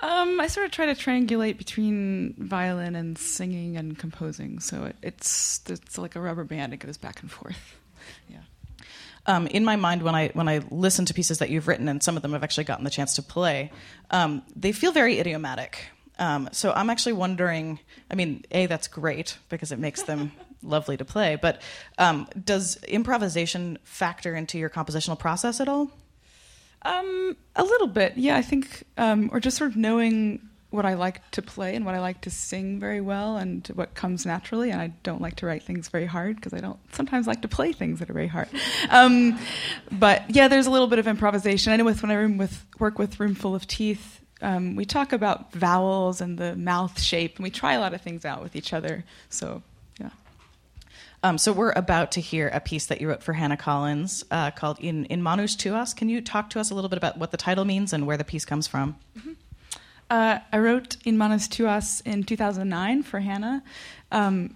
Um, 0.00 0.40
I 0.40 0.46
sort 0.46 0.66
of 0.66 0.72
try 0.72 0.86
to 0.86 0.94
triangulate 0.94 1.58
between 1.58 2.34
violin 2.38 2.94
and 2.96 3.16
singing 3.18 3.76
and 3.76 3.98
composing. 3.98 4.60
So 4.60 4.84
it, 4.84 4.96
it's 5.02 5.60
it's 5.68 5.98
like 5.98 6.14
a 6.14 6.20
rubber 6.20 6.44
band; 6.44 6.72
it 6.72 6.76
goes 6.76 6.96
back 6.96 7.20
and 7.20 7.30
forth. 7.30 7.76
Yeah 8.30 8.38
um, 9.28 9.46
in 9.46 9.64
my 9.64 9.76
mind 9.76 10.02
when 10.02 10.14
I 10.14 10.28
when 10.28 10.48
I 10.48 10.62
listen 10.70 11.04
to 11.04 11.14
pieces 11.14 11.38
that 11.38 11.50
you've 11.50 11.68
written, 11.68 11.86
and 11.88 12.02
some 12.02 12.16
of 12.16 12.22
them 12.22 12.34
I've 12.34 12.42
actually 12.42 12.64
gotten 12.64 12.84
the 12.84 12.90
chance 12.90 13.14
to 13.14 13.22
play, 13.22 13.70
um, 14.10 14.42
they 14.56 14.72
feel 14.72 14.90
very 14.90 15.20
idiomatic. 15.20 15.90
Um, 16.18 16.48
so 16.52 16.72
I'm 16.72 16.90
actually 16.90 17.12
wondering. 17.14 17.80
I 18.10 18.14
mean, 18.14 18.44
a 18.50 18.66
that's 18.66 18.88
great 18.88 19.38
because 19.48 19.72
it 19.72 19.78
makes 19.78 20.02
them 20.02 20.32
lovely 20.62 20.96
to 20.96 21.04
play. 21.04 21.36
But 21.40 21.62
um, 21.98 22.28
does 22.44 22.76
improvisation 22.84 23.78
factor 23.84 24.34
into 24.34 24.58
your 24.58 24.70
compositional 24.70 25.18
process 25.18 25.60
at 25.60 25.68
all? 25.68 25.90
Um, 26.82 27.36
a 27.56 27.64
little 27.64 27.88
bit, 27.88 28.16
yeah. 28.16 28.36
I 28.36 28.42
think, 28.42 28.84
um, 28.96 29.30
or 29.32 29.40
just 29.40 29.56
sort 29.56 29.70
of 29.70 29.76
knowing 29.76 30.48
what 30.70 30.84
I 30.84 30.94
like 30.94 31.28
to 31.30 31.40
play 31.40 31.74
and 31.74 31.86
what 31.86 31.94
I 31.94 32.00
like 32.00 32.20
to 32.22 32.30
sing 32.30 32.78
very 32.78 33.00
well 33.00 33.38
and 33.38 33.66
what 33.68 33.94
comes 33.94 34.26
naturally. 34.26 34.70
And 34.70 34.80
I 34.80 34.88
don't 35.02 35.20
like 35.20 35.36
to 35.36 35.46
write 35.46 35.62
things 35.62 35.88
very 35.88 36.04
hard 36.04 36.36
because 36.36 36.52
I 36.52 36.60
don't 36.60 36.78
sometimes 36.92 37.26
like 37.26 37.40
to 37.42 37.48
play 37.48 37.72
things 37.72 38.00
that 38.00 38.10
are 38.10 38.14
very 38.14 38.26
hard. 38.26 38.48
Um, 38.90 39.38
but 39.90 40.24
yeah, 40.28 40.48
there's 40.48 40.66
a 40.66 40.70
little 40.70 40.86
bit 40.86 40.98
of 40.98 41.06
improvisation. 41.06 41.72
I 41.72 41.76
know 41.76 41.84
with 41.84 42.02
when 42.02 42.10
I 42.10 42.24
with, 42.26 42.66
work 42.78 42.98
with 42.98 43.18
Roomful 43.18 43.54
of 43.54 43.66
Teeth, 43.66 44.20
um, 44.40 44.76
we 44.76 44.84
talk 44.84 45.12
about 45.12 45.52
vowels 45.52 46.20
and 46.20 46.38
the 46.38 46.54
mouth 46.56 47.00
shape, 47.00 47.36
and 47.36 47.44
we 47.44 47.50
try 47.50 47.74
a 47.74 47.80
lot 47.80 47.94
of 47.94 48.00
things 48.00 48.24
out 48.24 48.42
with 48.42 48.54
each 48.54 48.72
other. 48.72 49.04
So 49.28 49.62
yeah. 49.98 50.10
Um, 51.22 51.38
so 51.38 51.52
we're 51.52 51.72
about 51.72 52.12
to 52.12 52.20
hear 52.20 52.48
a 52.48 52.60
piece 52.60 52.86
that 52.86 53.00
you 53.00 53.08
wrote 53.08 53.22
for 53.22 53.32
Hannah 53.32 53.56
Collins 53.56 54.24
uh, 54.30 54.50
called 54.52 54.78
"In 54.80 55.04
In 55.06 55.22
Manus 55.22 55.56
Tuas." 55.56 55.94
Can 55.94 56.08
you 56.08 56.20
talk 56.20 56.50
to 56.50 56.60
us 56.60 56.70
a 56.70 56.74
little 56.74 56.90
bit 56.90 56.98
about 56.98 57.18
what 57.18 57.30
the 57.30 57.36
title 57.36 57.64
means 57.64 57.92
and 57.92 58.06
where 58.06 58.16
the 58.16 58.24
piece 58.24 58.44
comes 58.44 58.66
from? 58.66 58.96
Mm-hmm. 59.18 59.32
Uh, 60.10 60.38
I 60.52 60.58
wrote 60.58 60.96
In 61.04 61.18
Manus 61.18 61.48
Tuas 61.48 62.00
in 62.06 62.22
2009 62.24 63.02
for 63.02 63.20
Hannah, 63.20 63.62
um, 64.12 64.54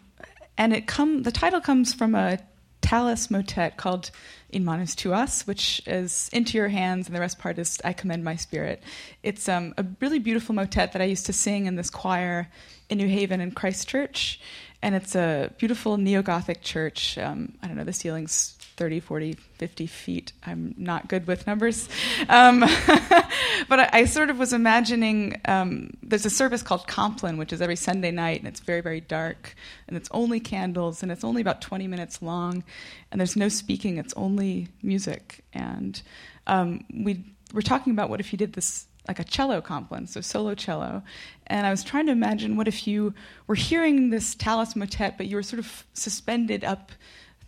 and 0.57 0.73
it 0.73 0.87
come 0.87 1.25
the 1.25 1.33
title 1.33 1.61
comes 1.61 1.93
from 1.93 2.15
a 2.15 2.39
Tallis 2.83 3.31
motet 3.31 3.77
called 3.77 4.11
In 4.53 4.67
Manus 4.67 4.95
Tuas, 4.95 5.47
which 5.47 5.81
is 5.87 6.29
Into 6.31 6.59
Your 6.59 6.69
Hands, 6.69 7.07
and 7.07 7.17
the 7.17 7.21
rest 7.21 7.39
part 7.39 7.59
is 7.59 7.81
I 7.85 7.95
Commend 7.95 8.23
My 8.23 8.37
Spirit. 8.37 8.83
It's 9.23 9.49
um, 9.49 9.73
a 9.79 9.85
really 9.99 10.19
beautiful 10.19 10.55
motet 10.55 10.93
that 10.93 11.01
I 11.01 11.07
used 11.07 11.25
to 11.27 11.33
sing 11.33 11.65
in 11.65 11.77
this 11.77 11.89
choir 11.89 12.49
in 12.91 12.99
New 12.99 13.09
Haven 13.09 13.41
and 13.41 13.57
Christchurch, 13.57 14.39
and 14.83 14.95
it's 14.95 15.15
a 15.15 15.51
beautiful 15.57 15.97
neo 15.97 16.21
Gothic 16.21 16.61
church. 16.61 17.17
Um, 17.17 17.55
I 17.63 17.67
don't 17.67 17.77
know, 17.77 17.85
the 17.85 17.95
ceiling's 17.95 18.59
30, 18.83 18.99
40, 18.99 19.33
50 19.35 19.87
feet. 19.87 20.33
I'm 20.45 20.75
not 20.77 21.07
good 21.07 21.29
with 21.29 21.47
numbers. 21.47 21.89
Um, 22.29 22.59
but 23.69 23.79
I, 23.79 23.91
I, 23.93 24.05
sort 24.07 24.29
of 24.29 24.41
was 24.41 24.53
imagining 24.53 25.41
um, 25.45 25.93
there's 26.03 26.27
a 26.27 26.31
service 26.31 26.65
called 26.65 26.89
Compline, 26.89 27.37
which 27.37 27.53
is 27.53 27.63
every 27.63 27.77
Sunday 27.77 28.11
night, 28.11 28.41
and 28.41 28.49
it's 28.49 28.59
very, 28.59 28.81
very 28.81 29.01
dark, 29.01 29.55
and 29.87 29.97
it's 29.97 30.09
only 30.11 30.41
candles, 30.41 31.01
and 31.01 31.13
it's 31.13 31.23
only 31.23 31.41
about 31.41 31.61
20 31.61 31.87
minutes 31.87 32.23
long, 32.23 32.65
and 33.13 33.21
there's 33.21 33.37
no 33.37 33.49
speaking, 33.49 33.99
it's 33.99 34.15
only 34.15 34.67
music. 34.83 35.45
And 35.53 36.03
um, 36.49 36.85
we 36.93 37.25
were 37.55 37.63
talking 37.63 37.93
about 37.93 38.11
what 38.11 38.19
if 38.19 38.33
you 38.33 38.37
did 38.37 38.55
this 38.55 38.87
like 39.07 39.21
a 39.21 39.25
cello 39.25 39.61
compline, 39.61 40.09
so 40.09 40.21
solo 40.21 40.57
cello. 40.57 41.05
And 41.47 41.69
I 41.69 41.71
was 41.71 41.85
trying 41.85 42.07
to 42.07 42.13
imagine 42.13 42.57
what 42.57 42.67
if 42.67 42.89
you 42.89 43.15
were 43.47 43.55
hearing 43.55 44.11
this 44.11 44.35
Tallis 44.35 44.75
motet, 44.75 45.17
but 45.19 45.27
you 45.27 45.37
were 45.37 45.45
sort 45.45 45.61
of 45.61 45.87
suspended 45.95 46.65
up 46.65 46.91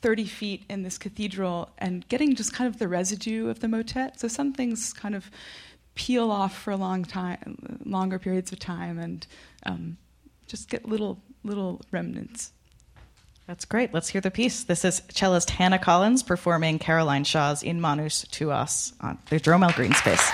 30 0.05 0.27
feet 0.27 0.65
in 0.69 0.83
this 0.83 0.99
cathedral 0.99 1.71
and 1.79 2.07
getting 2.11 2.35
just 2.35 2.53
kind 2.53 2.69
of 2.69 2.79
the 2.79 2.87
residue 2.87 3.49
of 3.49 3.61
the 3.61 3.69
motet. 3.69 4.21
So 4.21 4.29
some 4.29 4.53
things 4.53 4.93
kind 4.93 5.15
of 5.15 5.31
peel 5.95 6.31
off 6.31 6.55
for 6.55 6.73
a 6.73 6.77
long 6.77 7.07
time, 7.07 7.81
longer 7.87 8.19
periods 8.19 8.53
of 8.53 8.59
time, 8.59 8.99
and 8.99 9.27
um, 9.65 9.97
just 10.47 10.69
get 10.69 10.87
little 10.87 11.23
little 11.43 11.81
remnants. 11.91 12.53
That's 13.47 13.65
great. 13.65 13.95
Let's 13.95 14.11
hear 14.11 14.21
the 14.21 14.31
piece. 14.31 14.65
This 14.65 14.85
is 14.85 15.01
cellist 15.09 15.49
Hannah 15.49 15.79
Collins 15.79 16.23
performing 16.23 16.79
Caroline 16.79 17.25
Shaw's 17.25 17.63
In 17.63 17.81
Manus 17.81 18.27
Tuas 18.27 18.93
on 19.01 19.17
the 19.31 19.41
Jerome 19.41 19.63
L. 19.63 19.73
Green 19.73 19.95
Space. 19.95 20.31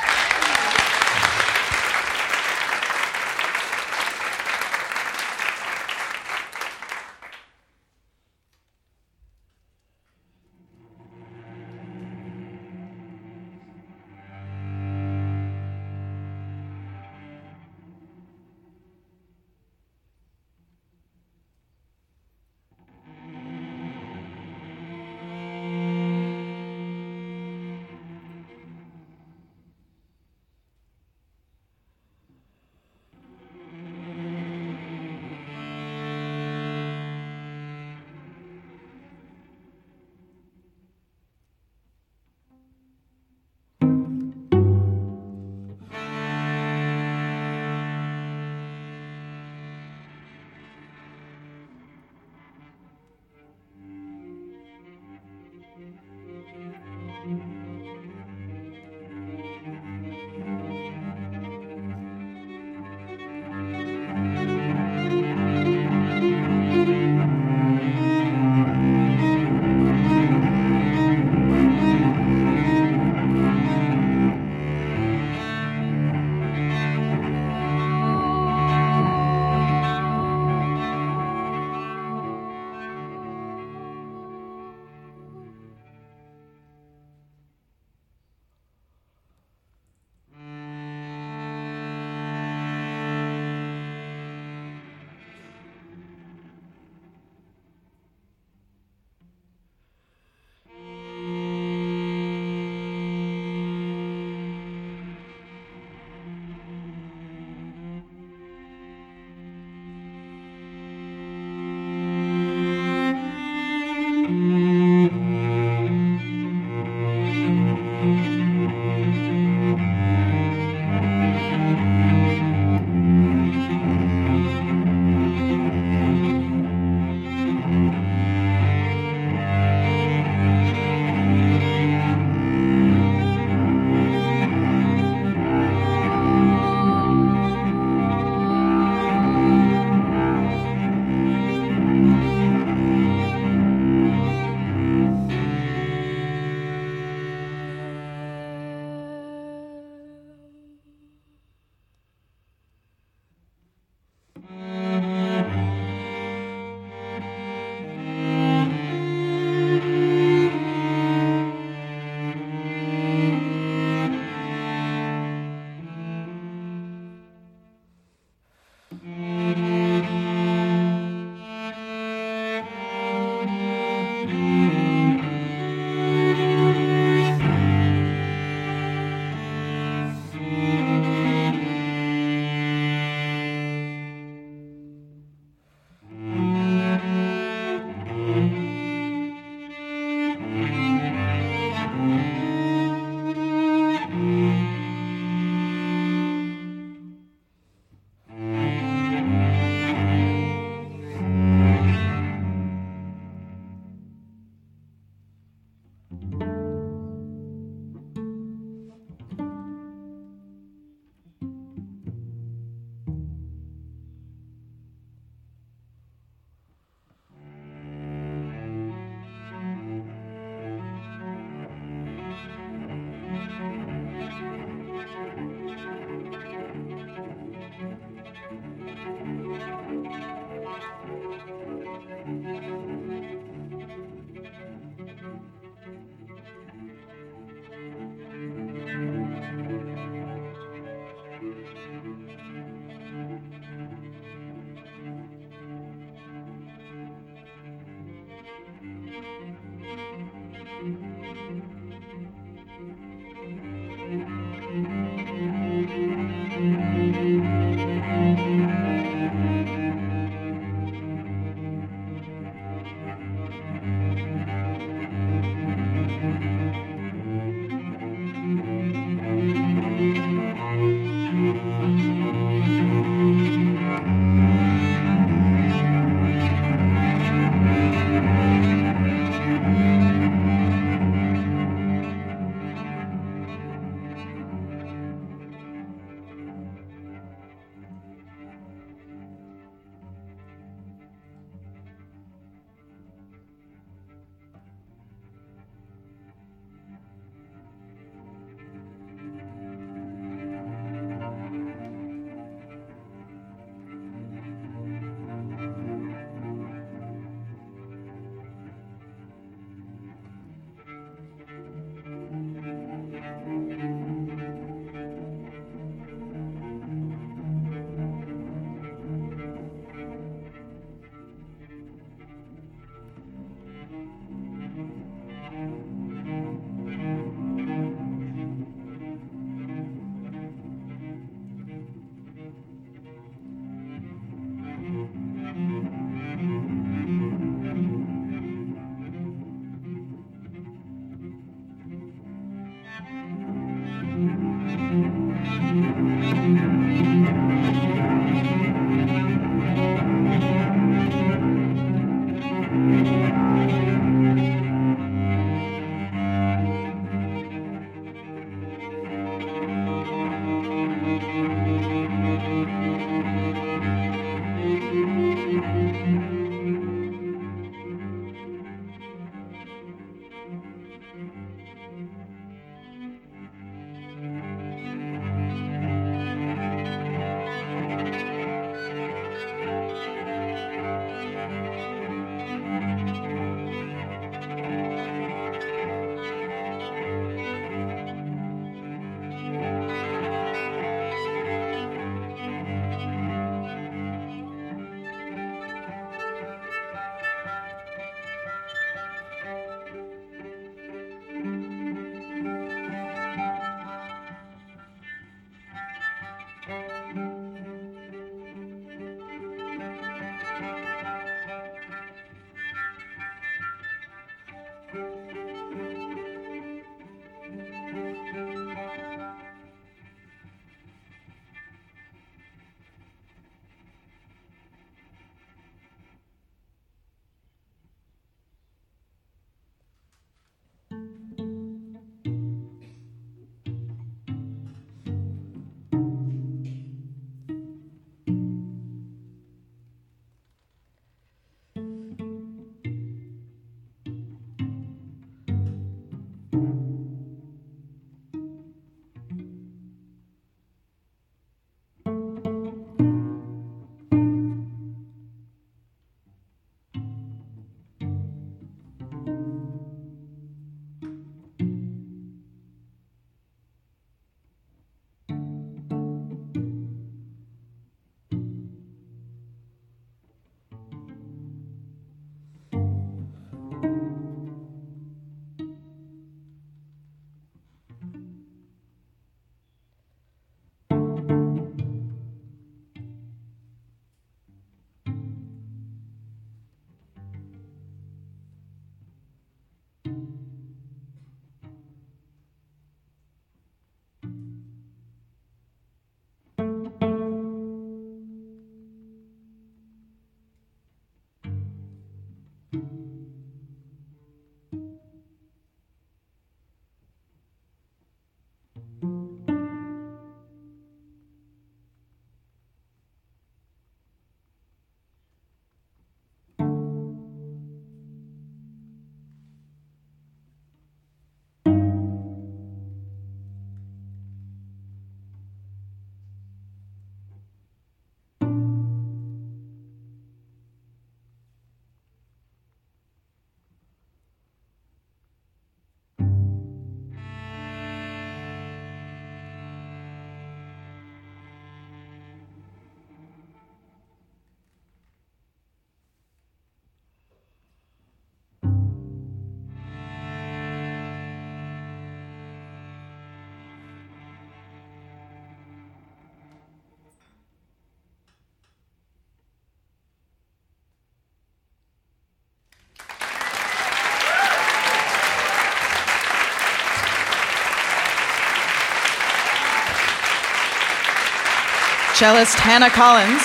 Cellist 572.20 572.56
Hannah 572.56 572.90
Collins. 572.90 573.40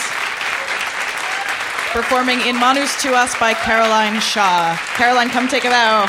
Performing 1.94 2.42
In 2.46 2.60
Manus 2.60 2.94
Tuas 3.02 3.40
by 3.40 3.54
Caroline 3.54 4.20
Shaw. 4.20 4.76
Caroline, 4.96 5.30
come 5.30 5.48
take 5.48 5.64
a 5.64 5.70
bow. 5.70 6.06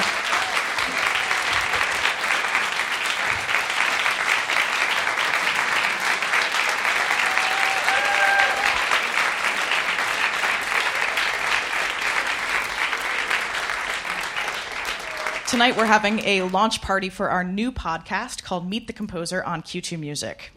Tonight 15.46 15.76
we're 15.76 15.84
having 15.84 16.18
a 16.24 16.42
launch 16.42 16.82
party 16.82 17.10
for 17.10 17.30
our 17.30 17.44
new 17.44 17.70
podcast 17.70 18.42
called 18.42 18.68
Meet 18.68 18.88
the 18.88 18.92
Composer 18.92 19.44
on 19.44 19.62
Q2 19.62 20.00
Music. 20.00 20.50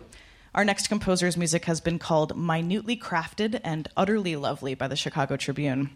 Our 0.55 0.65
next 0.65 0.88
composer's 0.88 1.38
music 1.38 1.65
has 1.65 1.79
been 1.79 1.99
called 1.99 2.35
minutely 2.35 2.97
crafted 2.97 3.62
and 3.63 3.88
utterly 3.95 4.35
lovely 4.35 4.73
by 4.73 4.88
the 4.88 4.95
Chicago 4.95 5.38
Tribune. 5.38 5.91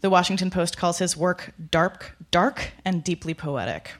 The 0.00 0.10
Washington 0.10 0.48
Post 0.48 0.76
calls 0.76 0.98
his 0.98 1.16
work 1.16 1.52
dark, 1.72 2.16
dark 2.30 2.70
and 2.84 3.02
deeply 3.02 3.34
poetic. 3.34 3.94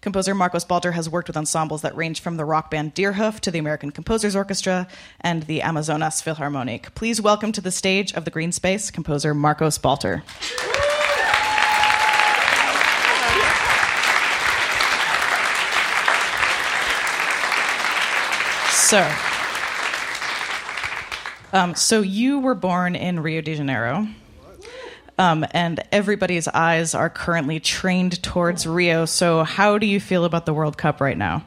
Composer 0.00 0.34
Marcos 0.34 0.64
Balter 0.64 0.94
has 0.94 1.08
worked 1.08 1.28
with 1.28 1.36
ensembles 1.36 1.82
that 1.82 1.96
range 1.96 2.20
from 2.20 2.36
the 2.36 2.44
rock 2.44 2.72
band 2.72 2.94
Deerhoof 2.94 3.38
to 3.40 3.52
the 3.52 3.60
American 3.60 3.92
Composers 3.92 4.34
Orchestra 4.34 4.88
and 5.20 5.44
the 5.44 5.62
Amazonas 5.62 6.20
Philharmonic. 6.20 6.92
Please 6.96 7.20
welcome 7.20 7.52
to 7.52 7.60
the 7.60 7.70
stage 7.70 8.12
of 8.14 8.24
the 8.24 8.32
Green 8.32 8.50
Space 8.50 8.90
composer 8.90 9.32
Marcos 9.32 9.78
Balter. 9.78 10.22
So, 18.70 19.35
um, 21.52 21.74
so 21.74 22.00
you 22.00 22.40
were 22.40 22.54
born 22.54 22.94
in 22.96 23.20
Rio 23.20 23.40
de 23.40 23.54
Janeiro, 23.54 24.06
um, 25.18 25.46
and 25.52 25.82
everybody's 25.92 26.48
eyes 26.48 26.94
are 26.94 27.08
currently 27.08 27.60
trained 27.60 28.22
towards 28.22 28.66
Rio. 28.66 29.04
So, 29.06 29.44
how 29.44 29.78
do 29.78 29.86
you 29.86 30.00
feel 30.00 30.24
about 30.24 30.46
the 30.46 30.54
World 30.54 30.76
Cup 30.76 31.00
right 31.00 31.16
now? 31.16 31.44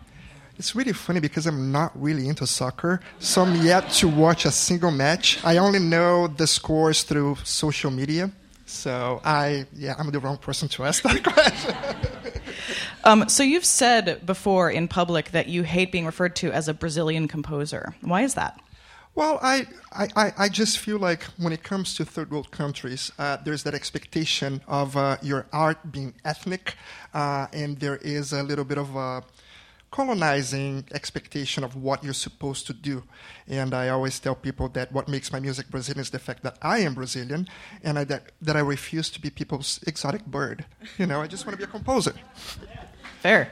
It's 0.57 0.75
really 0.75 0.91
funny 0.91 1.21
because 1.21 1.47
I'm 1.47 1.71
not 1.71 1.91
really 1.99 2.27
into 2.27 2.45
soccer, 2.45 2.99
so 3.19 3.43
I'm 3.43 3.63
yet 3.63 3.89
to 3.93 4.09
watch 4.09 4.43
a 4.45 4.51
single 4.51 4.91
match. 4.91 5.39
I 5.45 5.57
only 5.57 5.79
know 5.79 6.27
the 6.27 6.47
scores 6.47 7.03
through 7.03 7.38
social 7.43 7.91
media. 7.91 8.31
So 8.65 9.19
I, 9.25 9.65
yeah, 9.73 9.95
I'm 9.97 10.12
the 10.12 10.19
wrong 10.19 10.38
person 10.38 10.67
to 10.69 10.83
ask 10.83 11.01
that 11.03 11.23
question. 11.33 11.75
Um, 13.03 13.29
so 13.29 13.41
you've 13.41 13.65
said 13.65 14.25
before 14.25 14.69
in 14.69 14.88
public 14.88 15.31
that 15.31 15.47
you 15.47 15.63
hate 15.63 15.91
being 15.91 16.05
referred 16.05 16.35
to 16.38 16.51
as 16.51 16.67
a 16.67 16.73
Brazilian 16.73 17.27
composer. 17.27 17.95
Why 18.01 18.21
is 18.21 18.35
that? 18.35 18.59
Well, 19.19 19.38
I, 19.41 19.67
I, 19.91 20.32
I 20.38 20.47
just 20.47 20.77
feel 20.77 20.97
like 20.97 21.23
when 21.36 21.51
it 21.51 21.62
comes 21.62 21.93
to 21.95 22.05
third 22.05 22.32
world 22.32 22.51
countries, 22.51 23.12
uh, 23.19 23.36
there's 23.43 23.63
that 23.63 23.75
expectation 23.75 24.62
of 24.65 24.95
uh, 24.95 25.17
your 25.21 25.45
art 25.51 25.91
being 25.91 26.13
ethnic, 26.23 26.75
uh, 27.13 27.47
and 27.51 27.77
there 27.82 27.97
is 27.97 28.32
a 28.32 28.41
little 28.41 28.63
bit 28.63 28.77
of 28.77 28.95
a 28.95 29.21
colonizing 29.91 30.86
expectation 30.93 31.65
of 31.65 31.75
what 31.75 32.01
you're 32.01 32.13
supposed 32.13 32.65
to 32.67 32.73
do. 32.73 33.03
And 33.45 33.73
I 33.73 33.89
always 33.89 34.17
tell 34.21 34.36
people 34.36 34.69
that 34.69 34.89
what 34.93 35.10
makes 35.10 35.34
my 35.34 35.41
music 35.41 35.69
Brazilian 35.69 35.99
is 35.99 36.12
the 36.12 36.19
fact 36.19 36.41
that 36.43 36.58
I 36.62 36.79
am 36.79 36.93
Brazilian 36.93 37.49
and 37.84 37.99
I, 37.99 38.05
that, 38.05 38.32
that 38.41 38.55
I 38.55 38.62
refuse 38.62 39.10
to 39.10 39.19
be 39.19 39.29
people's 39.29 39.82
exotic 39.86 40.25
bird. 40.27 40.63
You 40.97 41.08
know, 41.08 41.19
I 41.19 41.27
just 41.27 41.45
want 41.45 41.55
to 41.55 41.58
be 41.58 41.65
a 41.65 41.67
composer. 41.67 42.13
Fair. 43.19 43.51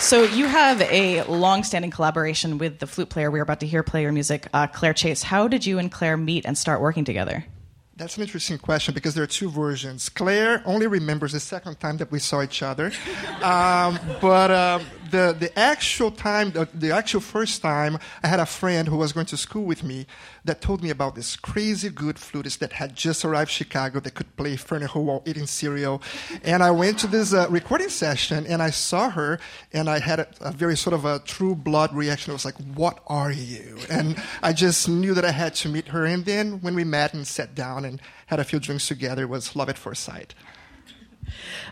So 0.00 0.22
you 0.22 0.46
have 0.46 0.80
a 0.80 1.22
long-standing 1.24 1.90
collaboration 1.90 2.56
with 2.56 2.78
the 2.78 2.86
flute 2.86 3.10
player 3.10 3.30
we 3.30 3.38
are 3.38 3.42
about 3.42 3.60
to 3.60 3.66
hear 3.66 3.82
play 3.82 4.02
your 4.02 4.12
music, 4.12 4.48
uh, 4.54 4.66
Claire 4.66 4.94
Chase. 4.94 5.22
How 5.22 5.46
did 5.46 5.66
you 5.66 5.78
and 5.78 5.92
Claire 5.92 6.16
meet 6.16 6.46
and 6.46 6.56
start 6.56 6.80
working 6.80 7.04
together? 7.04 7.44
That's 7.96 8.16
an 8.16 8.22
interesting 8.22 8.56
question 8.56 8.94
because 8.94 9.14
there 9.14 9.22
are 9.22 9.28
two 9.28 9.50
versions. 9.50 10.08
Claire 10.08 10.62
only 10.64 10.86
remembers 10.86 11.32
the 11.32 11.38
second 11.38 11.78
time 11.80 11.98
that 11.98 12.10
we 12.10 12.18
saw 12.18 12.42
each 12.42 12.62
other, 12.62 12.92
um, 13.42 14.00
but 14.22 14.50
um, 14.50 14.86
the 15.10 15.36
the 15.38 15.56
actual 15.58 16.10
time, 16.10 16.52
the, 16.52 16.68
the, 16.72 16.90
actual 16.90 17.20
first 17.20 17.62
time, 17.62 17.98
I 18.22 18.28
had 18.28 18.40
a 18.40 18.46
friend 18.46 18.88
who 18.88 18.96
was 18.96 19.12
going 19.12 19.26
to 19.26 19.36
school 19.36 19.64
with 19.64 19.82
me 19.82 20.06
that 20.44 20.60
told 20.60 20.82
me 20.82 20.90
about 20.90 21.14
this 21.14 21.36
crazy 21.36 21.90
good 21.90 22.18
flutist 22.18 22.60
that 22.60 22.72
had 22.72 22.94
just 22.94 23.24
arrived 23.24 23.50
Chicago 23.50 24.00
that 24.00 24.14
could 24.14 24.34
play 24.36 24.56
Ferneyhough 24.56 25.02
while 25.02 25.22
eating 25.26 25.46
cereal, 25.46 26.02
and 26.42 26.62
I 26.62 26.70
went 26.70 26.98
to 27.00 27.06
this 27.06 27.32
uh, 27.32 27.46
recording 27.50 27.88
session 27.88 28.46
and 28.46 28.62
I 28.62 28.70
saw 28.70 29.10
her 29.10 29.38
and 29.72 29.88
I 29.88 29.98
had 30.00 30.20
a, 30.20 30.28
a 30.40 30.52
very 30.52 30.76
sort 30.76 30.94
of 30.94 31.04
a 31.04 31.18
true 31.20 31.54
blood 31.54 31.94
reaction. 31.94 32.30
I 32.30 32.34
was 32.34 32.44
like, 32.44 32.58
"What 32.74 33.00
are 33.06 33.32
you?" 33.32 33.78
And 33.90 34.20
I 34.42 34.52
just 34.52 34.88
knew 34.88 35.14
that 35.14 35.24
I 35.24 35.32
had 35.32 35.54
to 35.56 35.68
meet 35.68 35.88
her. 35.88 36.04
And 36.04 36.24
then 36.24 36.60
when 36.60 36.74
we 36.74 36.84
met 36.84 37.14
and 37.14 37.26
sat 37.26 37.54
down 37.54 37.84
and 37.84 38.00
had 38.26 38.40
a 38.40 38.44
few 38.44 38.60
drinks 38.60 38.86
together, 38.88 39.22
it 39.22 39.28
was 39.28 39.56
love 39.56 39.68
at 39.68 39.78
first 39.78 40.02
sight. 40.02 40.34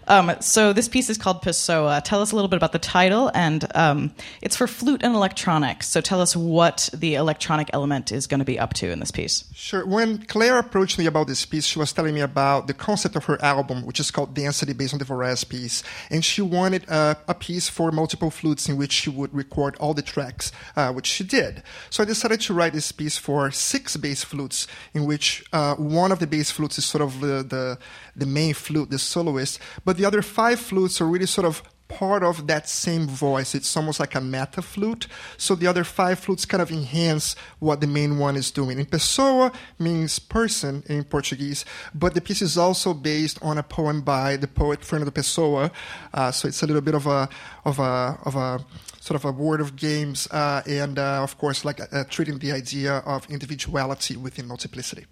Um, 0.07 0.33
so 0.41 0.73
this 0.73 0.89
piece 0.89 1.11
is 1.11 1.19
called 1.19 1.43
Pessoa. 1.43 2.03
Tell 2.03 2.23
us 2.23 2.33
a 2.33 2.35
little 2.35 2.49
bit 2.49 2.57
about 2.57 2.73
the 2.73 2.79
title, 2.79 3.31
and 3.35 3.66
um, 3.75 4.14
it's 4.41 4.57
for 4.57 4.66
flute 4.66 5.03
and 5.03 5.14
electronics. 5.14 5.89
So 5.89 6.01
tell 6.01 6.21
us 6.21 6.35
what 6.35 6.89
the 6.93 7.14
electronic 7.14 7.71
element 7.73 8.12
is 8.12 8.27
going 8.27 8.41
to 8.41 8.45
be 8.45 8.59
up 8.59 8.75
to 8.75 8.91
in 8.91 9.01
this 9.01 9.11
piece. 9.11 9.45
Sure. 9.55 9.85
When 9.87 10.19
Claire 10.25 10.59
approached 10.59 10.99
me 10.99 11.07
about 11.07 11.27
this 11.27 11.45
piece, 11.45 11.66
she 11.66 11.79
was 11.79 11.93
telling 11.93 12.14
me 12.14 12.21
about 12.21 12.66
the 12.66 12.75
concept 12.75 13.16
of 13.16 13.27
her 13.27 13.41
album, 13.43 13.85
which 13.85 14.01
is 14.01 14.11
called 14.11 14.35
Density, 14.35 14.73
based 14.73 14.95
on 14.95 14.99
the 14.99 15.05
Varese 15.05 15.49
piece, 15.49 15.83
and 16.11 16.25
she 16.25 16.41
wanted 16.41 16.89
uh, 16.89 17.14
a 17.27 17.35
piece 17.35 17.69
for 17.69 17.93
multiple 17.93 18.31
flutes 18.31 18.69
in 18.69 18.77
which 18.77 18.93
she 18.93 19.11
would 19.11 19.35
record 19.35 19.77
all 19.77 19.95
the 19.95 20.03
tracks, 20.03 20.53
uh, 20.77 20.93
which 20.93 21.07
she 21.07 21.25
did. 21.25 21.62
So 21.91 22.03
I 22.03 22.07
decided 22.07 22.41
to 22.43 22.55
write 22.55 22.73
this 22.73 22.93
piece 22.93 23.19
for 23.19 23.51
six 23.51 23.97
bass 23.97 24.25
flutes, 24.25 24.66
in 24.95 25.05
which 25.05 25.45
uh, 25.53 25.75
one 25.75 26.12
of 26.12 26.19
the 26.19 26.27
bass 26.27 26.51
flutes 26.51 26.79
is 26.79 26.85
sort 26.85 27.03
of 27.03 27.21
the, 27.21 27.43
the 27.43 27.79
the 28.19 28.27
main 28.27 28.55
flute, 28.55 28.91
the 28.91 28.99
soloist, 28.99 29.59
but 29.85 29.97
the 29.97 30.05
other 30.05 30.23
five 30.23 30.61
flutes 30.61 31.01
are 31.01 31.07
really 31.07 31.27
sort 31.27 31.47
of 31.47 31.62
part 31.89 32.23
of 32.23 32.47
that 32.47 32.69
same 32.69 33.07
voice. 33.07 33.55
It's 33.55 33.75
almost 33.77 33.99
like 33.99 34.14
a 34.14 34.21
meta 34.21 34.62
flute. 34.62 35.07
So 35.37 35.55
the 35.55 35.66
other 35.66 35.85
five 35.85 36.19
flutes 36.19 36.45
kind 36.45 36.62
of 36.62 36.71
enhance 36.71 37.35
what 37.59 37.81
the 37.81 37.87
main 37.87 38.19
one 38.19 38.37
is 38.37 38.51
doing. 38.51 38.79
And 38.79 38.89
pessoa 38.91 39.53
means 39.79 40.19
person 40.19 40.85
in 40.87 41.05
Portuguese, 41.05 41.64
but 41.95 42.14
the 42.14 42.21
piece 42.21 42.43
is 42.43 42.57
also 42.57 42.95
based 42.95 43.39
on 43.43 43.59
a 43.59 43.62
poem 43.62 44.03
by 44.03 44.37
the 44.37 44.47
poet 44.47 44.85
Fernando 44.85 45.11
Pessoa. 45.11 45.71
Uh, 46.12 46.31
so 46.31 46.47
it's 46.47 46.62
a 46.62 46.66
little 46.66 46.83
bit 46.83 46.95
of 46.95 47.07
a 47.07 47.29
of 47.64 47.79
a 47.79 48.19
of 48.25 48.37
a 48.37 48.64
sort 49.01 49.16
of 49.16 49.25
a 49.25 49.33
word 49.33 49.61
of 49.61 49.75
games, 49.75 50.29
uh, 50.31 50.62
and 50.66 50.99
uh, 50.99 51.23
of 51.23 51.39
course, 51.39 51.64
like 51.64 51.81
uh, 51.81 52.05
treating 52.11 52.39
the 52.39 52.53
idea 52.53 52.99
of 53.07 53.29
individuality 53.31 54.16
within 54.16 54.47
multiplicity. 54.47 55.07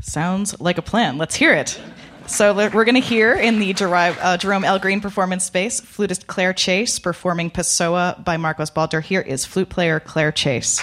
Sounds 0.00 0.60
like 0.60 0.76
a 0.76 0.82
plan. 0.82 1.16
Let's 1.16 1.36
hear 1.36 1.54
it. 1.54 1.80
So 2.32 2.54
we're 2.54 2.86
going 2.86 2.94
to 2.94 3.00
hear 3.00 3.34
in 3.34 3.58
the 3.58 3.74
uh, 3.74 4.38
Jerome 4.38 4.64
L. 4.64 4.78
Green 4.78 5.02
performance 5.02 5.44
space, 5.44 5.82
flutist 5.82 6.26
Claire 6.26 6.54
Chase 6.54 6.98
performing 6.98 7.50
Pessoa 7.50 8.24
by 8.24 8.38
Marcos 8.38 8.70
Balter. 8.70 9.02
Here 9.02 9.20
is 9.20 9.44
flute 9.44 9.68
player 9.68 10.00
Claire 10.00 10.32
Chase. 10.32 10.82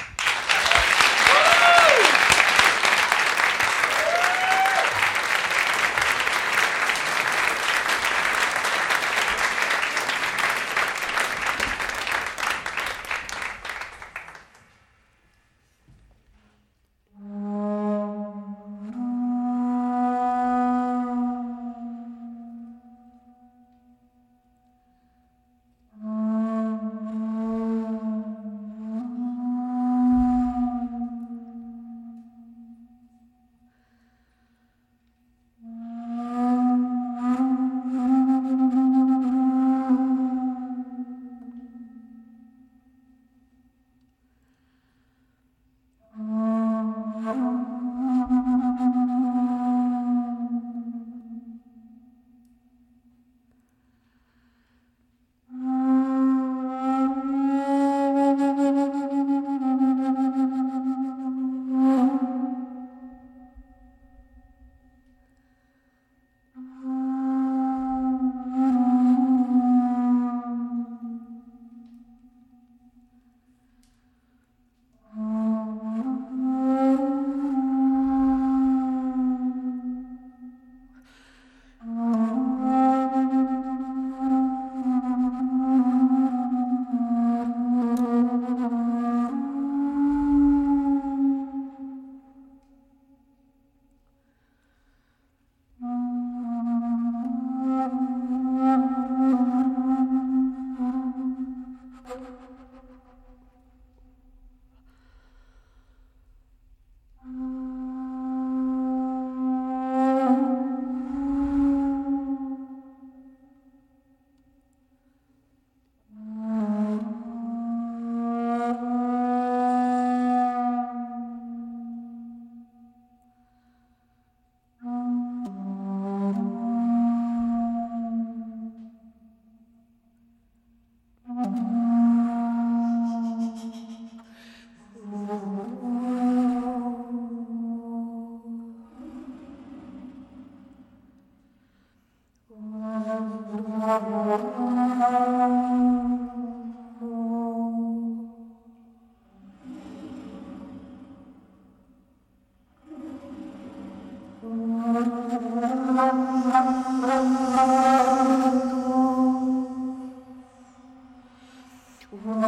Whoa. 162.12 162.39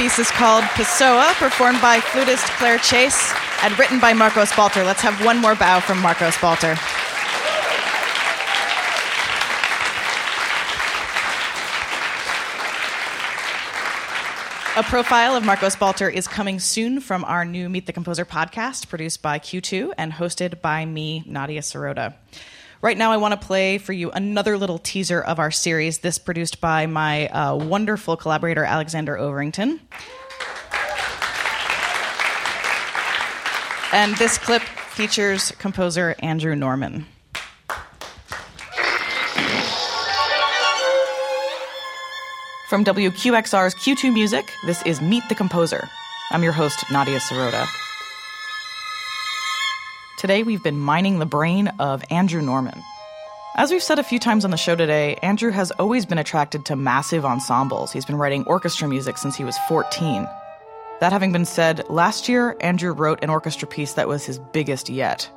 Piece 0.00 0.18
is 0.18 0.30
called 0.30 0.64
Pessoa, 0.64 1.30
performed 1.34 1.78
by 1.82 2.00
flutist 2.00 2.46
Claire 2.52 2.78
Chase 2.78 3.34
and 3.62 3.78
written 3.78 4.00
by 4.00 4.14
Marcos 4.14 4.50
Balter. 4.52 4.82
Let's 4.82 5.02
have 5.02 5.22
one 5.22 5.36
more 5.36 5.54
bow 5.54 5.78
from 5.80 6.00
Marcos 6.00 6.34
Balter. 6.36 6.72
A 14.78 14.82
profile 14.84 15.36
of 15.36 15.44
Marcos 15.44 15.76
Balter 15.76 16.10
is 16.10 16.26
coming 16.26 16.60
soon 16.60 17.00
from 17.00 17.22
our 17.24 17.44
new 17.44 17.68
Meet 17.68 17.84
the 17.84 17.92
Composer 17.92 18.24
podcast, 18.24 18.88
produced 18.88 19.20
by 19.20 19.38
Q2 19.38 19.92
and 19.98 20.14
hosted 20.14 20.62
by 20.62 20.86
me, 20.86 21.24
Nadia 21.26 21.60
Sirota. 21.60 22.14
Right 22.82 22.96
now, 22.96 23.12
I 23.12 23.18
want 23.18 23.38
to 23.38 23.46
play 23.46 23.76
for 23.76 23.92
you 23.92 24.10
another 24.10 24.56
little 24.56 24.78
teaser 24.78 25.20
of 25.20 25.38
our 25.38 25.50
series, 25.50 25.98
this 25.98 26.16
produced 26.18 26.62
by 26.62 26.86
my 26.86 27.28
uh, 27.28 27.54
wonderful 27.54 28.16
collaborator, 28.16 28.64
Alexander 28.64 29.16
Overington. 29.16 29.80
And 33.92 34.16
this 34.16 34.38
clip 34.38 34.62
features 34.62 35.50
composer 35.58 36.14
Andrew 36.20 36.56
Norman. 36.56 37.04
From 42.70 42.84
WQXR's 42.84 43.74
Q2 43.74 44.14
Music, 44.14 44.50
this 44.64 44.80
is 44.86 45.02
Meet 45.02 45.24
the 45.28 45.34
Composer. 45.34 45.86
I'm 46.30 46.42
your 46.42 46.52
host, 46.52 46.82
Nadia 46.90 47.18
Sirota. 47.18 47.66
Today, 50.20 50.42
we've 50.42 50.62
been 50.62 50.78
mining 50.78 51.18
the 51.18 51.24
brain 51.24 51.68
of 51.78 52.04
Andrew 52.10 52.42
Norman. 52.42 52.82
As 53.56 53.70
we've 53.70 53.82
said 53.82 53.98
a 53.98 54.02
few 54.02 54.18
times 54.18 54.44
on 54.44 54.50
the 54.50 54.58
show 54.58 54.76
today, 54.76 55.14
Andrew 55.22 55.50
has 55.50 55.70
always 55.70 56.04
been 56.04 56.18
attracted 56.18 56.66
to 56.66 56.76
massive 56.76 57.24
ensembles. 57.24 57.90
He's 57.90 58.04
been 58.04 58.18
writing 58.18 58.44
orchestra 58.44 58.86
music 58.86 59.16
since 59.16 59.34
he 59.34 59.44
was 59.44 59.56
14. 59.66 60.28
That 61.00 61.14
having 61.14 61.32
been 61.32 61.46
said, 61.46 61.88
last 61.88 62.28
year, 62.28 62.54
Andrew 62.60 62.92
wrote 62.92 63.24
an 63.24 63.30
orchestra 63.30 63.66
piece 63.66 63.94
that 63.94 64.08
was 64.08 64.26
his 64.26 64.38
biggest 64.38 64.90
yet. 64.90 65.30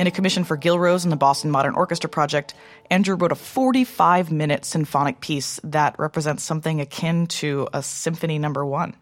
In 0.00 0.08
a 0.08 0.10
commission 0.10 0.42
for 0.42 0.56
Gil 0.56 0.80
Rose 0.80 1.04
and 1.04 1.12
the 1.12 1.16
Boston 1.16 1.52
Modern 1.52 1.76
Orchestra 1.76 2.10
Project, 2.10 2.54
Andrew 2.90 3.14
wrote 3.14 3.30
a 3.30 3.36
45 3.36 4.32
minute 4.32 4.64
symphonic 4.64 5.20
piece 5.20 5.60
that 5.62 5.96
represents 5.96 6.42
something 6.42 6.80
akin 6.80 7.28
to 7.28 7.68
a 7.72 7.84
symphony 7.84 8.40
number 8.40 8.66
one. 8.66 8.96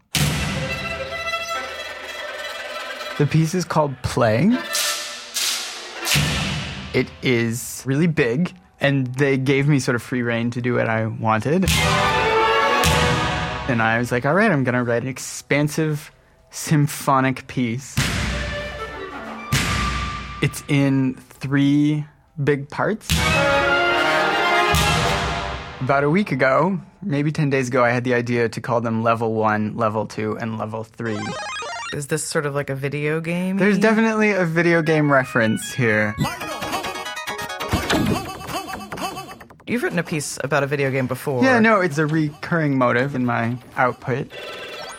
The 3.16 3.26
piece 3.26 3.54
is 3.54 3.64
called 3.64 3.94
Playing. 4.02 4.58
It 6.94 7.10
is 7.22 7.82
really 7.86 8.06
big, 8.06 8.54
and 8.78 9.06
they 9.14 9.38
gave 9.38 9.66
me 9.66 9.78
sort 9.78 9.94
of 9.94 10.02
free 10.02 10.20
reign 10.20 10.50
to 10.50 10.60
do 10.60 10.74
what 10.74 10.90
I 10.90 11.06
wanted. 11.06 11.64
And 13.70 13.80
I 13.80 13.96
was 13.98 14.12
like, 14.12 14.26
all 14.26 14.34
right, 14.34 14.50
I'm 14.50 14.62
going 14.62 14.74
to 14.74 14.82
write 14.82 15.02
an 15.02 15.08
expansive 15.08 16.12
symphonic 16.50 17.46
piece. 17.46 17.96
It's 20.42 20.62
in 20.68 21.14
three 21.14 22.04
big 22.42 22.68
parts. 22.68 23.08
About 25.80 26.04
a 26.04 26.10
week 26.10 26.30
ago, 26.30 26.78
maybe 27.00 27.32
10 27.32 27.48
days 27.48 27.68
ago, 27.68 27.82
I 27.82 27.90
had 27.90 28.04
the 28.04 28.12
idea 28.12 28.50
to 28.50 28.60
call 28.60 28.82
them 28.82 29.02
level 29.02 29.32
one, 29.32 29.76
level 29.76 30.06
two, 30.06 30.36
and 30.36 30.58
level 30.58 30.84
three. 30.84 31.18
Is 31.94 32.08
this 32.08 32.22
sort 32.22 32.44
of 32.44 32.54
like 32.54 32.68
a 32.68 32.74
video 32.74 33.20
game? 33.20 33.56
There's 33.56 33.78
definitely 33.78 34.32
a 34.32 34.44
video 34.44 34.82
game 34.82 35.10
reference 35.10 35.72
here. 35.72 36.14
You've 39.66 39.82
written 39.82 39.98
a 39.98 40.02
piece 40.02 40.38
about 40.42 40.62
a 40.62 40.66
video 40.66 40.90
game 40.90 41.06
before. 41.06 41.42
Yeah, 41.44 41.60
no, 41.60 41.80
it's 41.80 41.98
a 41.98 42.06
recurring 42.06 42.76
motive 42.76 43.14
in 43.14 43.24
my 43.24 43.56
output. 43.76 44.30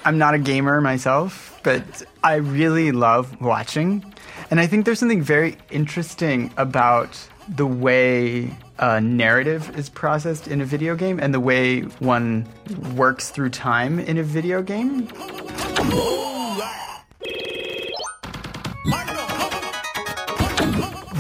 I'm 0.06 0.18
not 0.18 0.34
a 0.34 0.40
gamer 0.40 0.80
myself, 0.82 1.60
but 1.64 2.04
I 2.24 2.36
really 2.36 2.92
love 2.92 3.40
watching. 3.42 4.04
And 4.50 4.60
I 4.60 4.68
think 4.68 4.86
there's 4.86 5.00
something 5.00 5.22
very 5.22 5.58
interesting 5.70 6.52
about 6.58 7.18
the 7.48 7.68
way 7.68 8.56
a 8.80 9.02
narrative 9.02 9.78
is 9.78 9.90
processed 9.90 10.48
in 10.48 10.62
a 10.62 10.66
video 10.66 10.96
game 10.96 11.20
and 11.20 11.34
the 11.34 11.40
way 11.40 11.82
one 12.00 12.48
works 12.96 13.30
through 13.30 13.50
time 13.50 14.00
in 14.00 14.18
a 14.18 14.24
video 14.24 14.62
game. 14.62 15.08
Ah. 15.16 16.93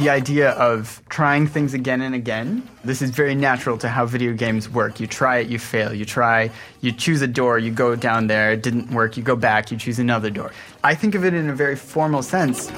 The 0.03 0.09
idea 0.09 0.49
of 0.51 1.01
trying 1.07 1.47
things 1.47 1.73
again 1.73 2.01
and 2.01 2.13
again. 2.13 2.67
This 2.83 3.01
is 3.01 3.09
very 3.09 3.35
natural 3.35 3.77
to 3.77 3.87
how 3.87 4.05
video 4.05 4.33
games 4.33 4.67
work. 4.67 4.99
You 4.99 5.07
try 5.07 5.37
it, 5.37 5.47
you 5.47 5.57
fail. 5.57 5.93
You 5.93 6.03
try, 6.03 6.51
you 6.81 6.91
choose 6.91 7.21
a 7.21 7.27
door, 7.27 7.57
you 7.57 7.71
go 7.71 7.95
down 7.95 8.27
there, 8.27 8.51
it 8.51 8.61
didn't 8.61 8.91
work, 8.91 9.15
you 9.15 9.23
go 9.23 9.37
back, 9.37 9.71
you 9.71 9.77
choose 9.77 9.99
another 9.99 10.29
door. 10.29 10.51
I 10.83 10.93
think 10.93 11.15
of 11.15 11.23
it 11.23 11.33
in 11.33 11.49
a 11.49 11.55
very 11.55 11.77
formal 11.77 12.21
sense. 12.21 12.69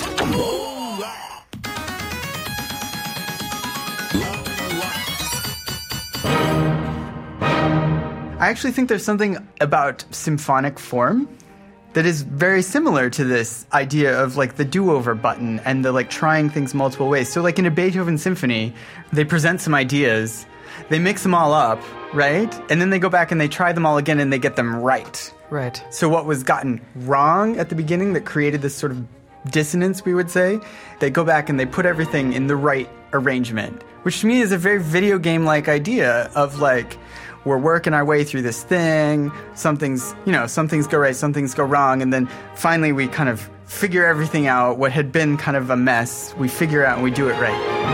I 8.38 8.50
actually 8.50 8.72
think 8.72 8.88
there's 8.88 9.04
something 9.04 9.38
about 9.62 10.06
symphonic 10.12 10.78
form 10.78 11.28
that 11.96 12.06
is 12.06 12.24
very 12.24 12.62
similar 12.62 13.10
to 13.10 13.24
this 13.24 13.66
idea 13.72 14.22
of 14.22 14.36
like 14.36 14.56
the 14.56 14.66
do-over 14.66 15.16
button 15.16 15.60
and 15.62 15.84
the 15.84 15.94
like 15.94 16.10
trying 16.10 16.50
things 16.50 16.74
multiple 16.74 17.08
ways. 17.08 17.32
So 17.32 17.42
like 17.42 17.58
in 17.58 17.66
a 17.66 17.72
Beethoven 17.72 18.18
symphony, 18.18 18.74
they 19.14 19.24
present 19.24 19.62
some 19.62 19.74
ideas, 19.74 20.46
they 20.90 21.00
mix 21.00 21.24
them 21.24 21.34
all 21.34 21.54
up, 21.54 21.82
right? 22.14 22.54
And 22.70 22.82
then 22.82 22.90
they 22.90 23.00
go 23.00 23.08
back 23.08 23.32
and 23.32 23.40
they 23.40 23.48
try 23.48 23.72
them 23.72 23.86
all 23.86 23.98
again 23.98 24.20
and 24.20 24.32
they 24.32 24.40
get 24.40 24.58
them 24.58 24.76
right. 24.76 25.34
Right. 25.50 25.82
So 25.90 26.10
what 26.10 26.26
was 26.26 26.44
gotten 26.44 26.82
wrong 26.96 27.58
at 27.58 27.70
the 27.70 27.76
beginning 27.76 28.12
that 28.14 28.26
created 28.26 28.62
this 28.62 28.76
sort 28.76 28.92
of 28.92 29.08
dissonance, 29.50 30.04
we 30.04 30.14
would 30.14 30.30
say, 30.30 30.60
they 31.00 31.10
go 31.10 31.24
back 31.24 31.48
and 31.48 31.58
they 31.58 31.66
put 31.66 31.86
everything 31.86 32.34
in 32.34 32.48
the 32.48 32.58
right 32.58 32.90
arrangement, 33.14 33.84
which 34.04 34.20
to 34.20 34.28
me 34.28 34.42
is 34.42 34.52
a 34.52 34.58
very 34.58 34.82
video 34.82 35.18
game 35.18 35.46
like 35.46 35.70
idea 35.70 36.30
of 36.36 36.60
like 36.60 36.98
we're 37.46 37.60
working 37.60 37.94
our 37.94 38.04
way 38.04 38.24
through 38.24 38.42
this 38.42 38.64
thing. 38.64 39.32
Some 39.54 39.78
things, 39.78 40.16
you 40.26 40.32
know, 40.32 40.48
some 40.48 40.68
things 40.68 40.88
go 40.88 40.98
right, 40.98 41.16
some 41.16 41.32
things 41.32 41.54
go 41.54 41.64
wrong, 41.64 42.02
and 42.02 42.12
then 42.12 42.28
finally 42.56 42.92
we 42.92 43.08
kind 43.08 43.30
of 43.30 43.50
figure 43.66 44.06
everything 44.06 44.48
out. 44.48 44.78
What 44.78 44.92
had 44.92 45.12
been 45.12 45.38
kind 45.38 45.56
of 45.56 45.70
a 45.70 45.78
mess, 45.78 46.34
we 46.38 46.48
figure 46.48 46.84
out 46.84 46.96
and 46.96 47.04
we 47.04 47.12
do 47.12 47.30
it 47.30 47.34
right. 47.40 47.86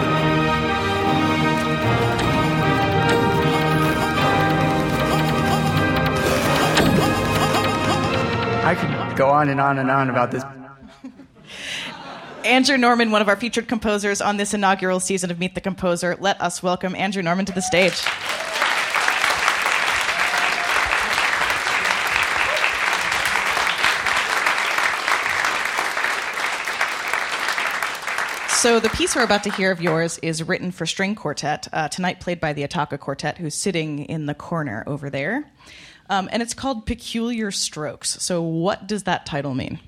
I 8.63 8.75
could 8.75 9.17
go 9.17 9.27
on 9.27 9.49
and 9.49 9.59
on 9.59 9.79
and 9.79 9.91
on 9.91 10.09
about 10.09 10.31
this. 10.31 10.43
Andrew 12.45 12.77
Norman, 12.77 13.11
one 13.11 13.21
of 13.21 13.27
our 13.27 13.35
featured 13.35 13.67
composers 13.67 14.21
on 14.21 14.37
this 14.37 14.53
inaugural 14.53 15.01
season 15.01 15.29
of 15.29 15.39
Meet 15.39 15.55
the 15.55 15.61
Composer. 15.61 16.15
Let 16.19 16.39
us 16.41 16.63
welcome 16.63 16.95
Andrew 16.95 17.21
Norman 17.21 17.45
to 17.45 17.51
the 17.51 17.61
stage. 17.61 18.01
So 28.61 28.79
the 28.79 28.89
piece 28.89 29.15
we're 29.15 29.23
about 29.23 29.41
to 29.45 29.51
hear 29.51 29.71
of 29.71 29.81
yours 29.81 30.19
is 30.19 30.43
written 30.43 30.69
for 30.69 30.85
string 30.85 31.15
quartet, 31.15 31.67
uh, 31.73 31.87
tonight 31.87 32.19
played 32.19 32.39
by 32.39 32.53
the 32.53 32.61
Attacca 32.61 32.99
Quartet, 32.99 33.39
who's 33.39 33.55
sitting 33.55 34.05
in 34.05 34.27
the 34.27 34.35
corner 34.35 34.83
over 34.85 35.09
there. 35.09 35.51
Um, 36.11 36.29
and 36.31 36.43
it's 36.43 36.53
called 36.53 36.85
Peculiar 36.85 37.49
Strokes. 37.49 38.21
So 38.21 38.43
what 38.43 38.85
does 38.85 39.01
that 39.05 39.25
title 39.25 39.55
mean? 39.55 39.79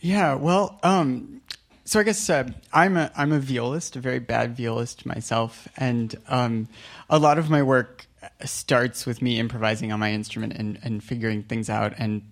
Yeah, 0.00 0.36
well, 0.36 0.80
um, 0.82 1.42
so 1.84 2.00
I 2.00 2.04
guess 2.04 2.30
uh, 2.30 2.48
I'm 2.72 2.96
a 2.96 3.10
I'm 3.14 3.32
a 3.32 3.38
violist, 3.38 3.96
a 3.96 4.00
very 4.00 4.18
bad 4.18 4.56
violist 4.56 5.04
myself, 5.04 5.68
and 5.76 6.14
um, 6.26 6.68
a 7.10 7.18
lot 7.18 7.36
of 7.36 7.50
my 7.50 7.62
work 7.62 8.06
starts 8.46 9.04
with 9.04 9.20
me 9.20 9.38
improvising 9.38 9.92
on 9.92 10.00
my 10.00 10.12
instrument 10.12 10.54
and, 10.54 10.78
and 10.82 11.04
figuring 11.04 11.42
things 11.42 11.68
out 11.68 11.92
and 11.98 12.22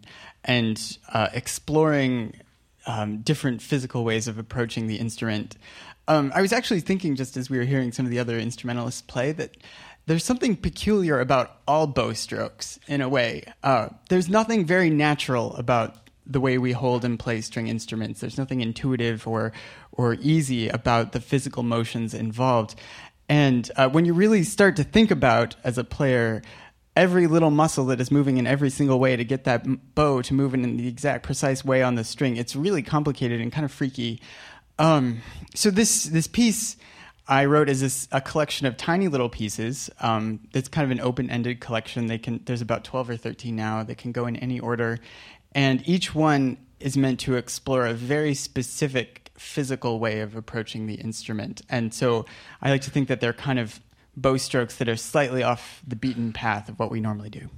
and 0.45 0.97
uh, 1.13 1.29
exploring 1.35 2.33
um, 2.87 3.19
different 3.19 3.61
physical 3.63 4.05
ways 4.05 4.29
of 4.29 4.39
approaching 4.39 4.87
the 4.87 4.97
instrument. 4.97 5.57
Um, 6.09 6.33
I 6.35 6.41
was 6.41 6.53
actually 6.53 6.81
thinking, 6.81 7.17
just 7.17 7.37
as 7.37 7.51
we 7.51 7.59
were 7.59 7.65
hearing 7.65 7.93
some 7.93 8.07
of 8.07 8.11
the 8.11 8.19
other 8.19 8.39
instrumentalists 8.39 9.03
play, 9.03 9.33
that 9.33 9.57
there's 10.07 10.25
something 10.25 10.57
peculiar 10.57 11.21
about 11.21 11.61
all 11.67 11.87
bow 11.89 12.13
strokes 12.13 12.79
in 12.87 13.01
a 13.01 13.09
way. 13.09 13.43
Uh, 13.63 13.89
there's 14.09 14.29
nothing 14.29 14.65
very 14.65 14.89
natural 14.89 15.55
about 15.57 15.97
the 16.25 16.41
way 16.41 16.59
we 16.59 16.73
hold 16.73 17.05
and 17.05 17.19
play 17.19 17.41
string 17.41 17.69
instruments. 17.69 18.21
There's 18.21 18.39
nothing 18.39 18.61
intuitive 18.61 19.27
or 19.27 19.53
or 19.93 20.15
easy 20.21 20.69
about 20.69 21.13
the 21.13 21.21
physical 21.21 21.63
motions 21.63 22.15
involved. 22.15 22.75
And 23.29 23.69
uh, 23.77 23.89
when 23.89 24.05
you 24.05 24.13
really 24.13 24.45
start 24.45 24.77
to 24.77 24.85
think 24.85 25.11
about 25.11 25.57
as 25.65 25.79
a 25.79 25.85
player 25.85 26.43
every 26.97 27.27
little 27.27 27.51
muscle 27.51 27.85
that 27.87 28.01
is 28.01 28.11
moving 28.11 28.39
in 28.39 28.47
every 28.47 28.71
single 28.71 28.99
way 28.99 29.15
to 29.15 29.25
get 29.25 29.45
that 29.45 29.95
bow 29.95 30.23
to 30.23 30.35
move 30.35 30.55
in 30.55 30.77
the 30.79 30.89
exact 30.89 31.23
precise 31.23 31.65
way 31.65 31.83
on 31.83 31.95
the 31.95 32.03
string. 32.03 32.37
It's 32.37 32.57
really 32.57 32.83
complicated 32.83 33.41
and 33.41 33.53
kind 33.53 33.65
of 33.65 33.71
freaky. 33.71 34.21
Um, 34.79 35.21
so 35.55 35.71
this 35.71 36.05
this 36.05 36.27
piece, 36.27 36.77
I 37.29 37.45
wrote 37.45 37.69
is 37.69 37.81
this, 37.81 38.09
a 38.13 38.21
collection 38.21 38.67
of 38.67 38.77
tiny 38.77 39.09
little 39.09 39.29
pieces. 39.29 39.91
Um, 40.01 40.41
it's 40.55 40.69
kind 40.69 40.85
of 40.85 40.91
an 40.91 41.01
open-ended 41.01 41.61
collection. 41.61 42.07
They 42.07 42.19
can 42.19 42.41
there's 42.47 42.63
about 42.63 42.83
twelve 42.83 43.11
or 43.11 43.17
thirteen 43.17 43.57
now. 43.57 43.83
They 43.83 43.95
can 43.95 44.13
go 44.13 44.27
in 44.27 44.37
any 44.37 44.59
order, 44.59 44.99
and 45.53 45.87
each 45.87 46.15
one 46.15 46.57
is 46.81 46.97
meant 46.97 47.21
to 47.21 47.37
explore 47.37 47.87
a 47.87 47.95
very 47.95 48.35
specific 48.35 49.31
physical 49.39 49.99
way 49.99 50.21
of 50.21 50.37
approaching 50.37 50.87
the 50.87 50.95
instrument. 50.95 51.63
And 51.69 51.93
so 51.93 52.27
I 52.61 52.71
like 52.71 52.83
to 52.83 52.91
think 52.91 53.09
that 53.09 53.21
they're 53.21 53.33
kind 53.33 53.59
of 53.59 53.81
bow 54.17 54.37
strokes 54.37 54.77
that 54.77 54.89
are 54.89 54.97
slightly 54.97 55.43
off 55.43 55.83
the 55.87 55.97
beaten 55.97 56.33
path 56.33 56.69
of 56.69 56.79
what 56.79 56.91
we 56.91 57.01
normally 57.01 57.31
do. 57.31 57.49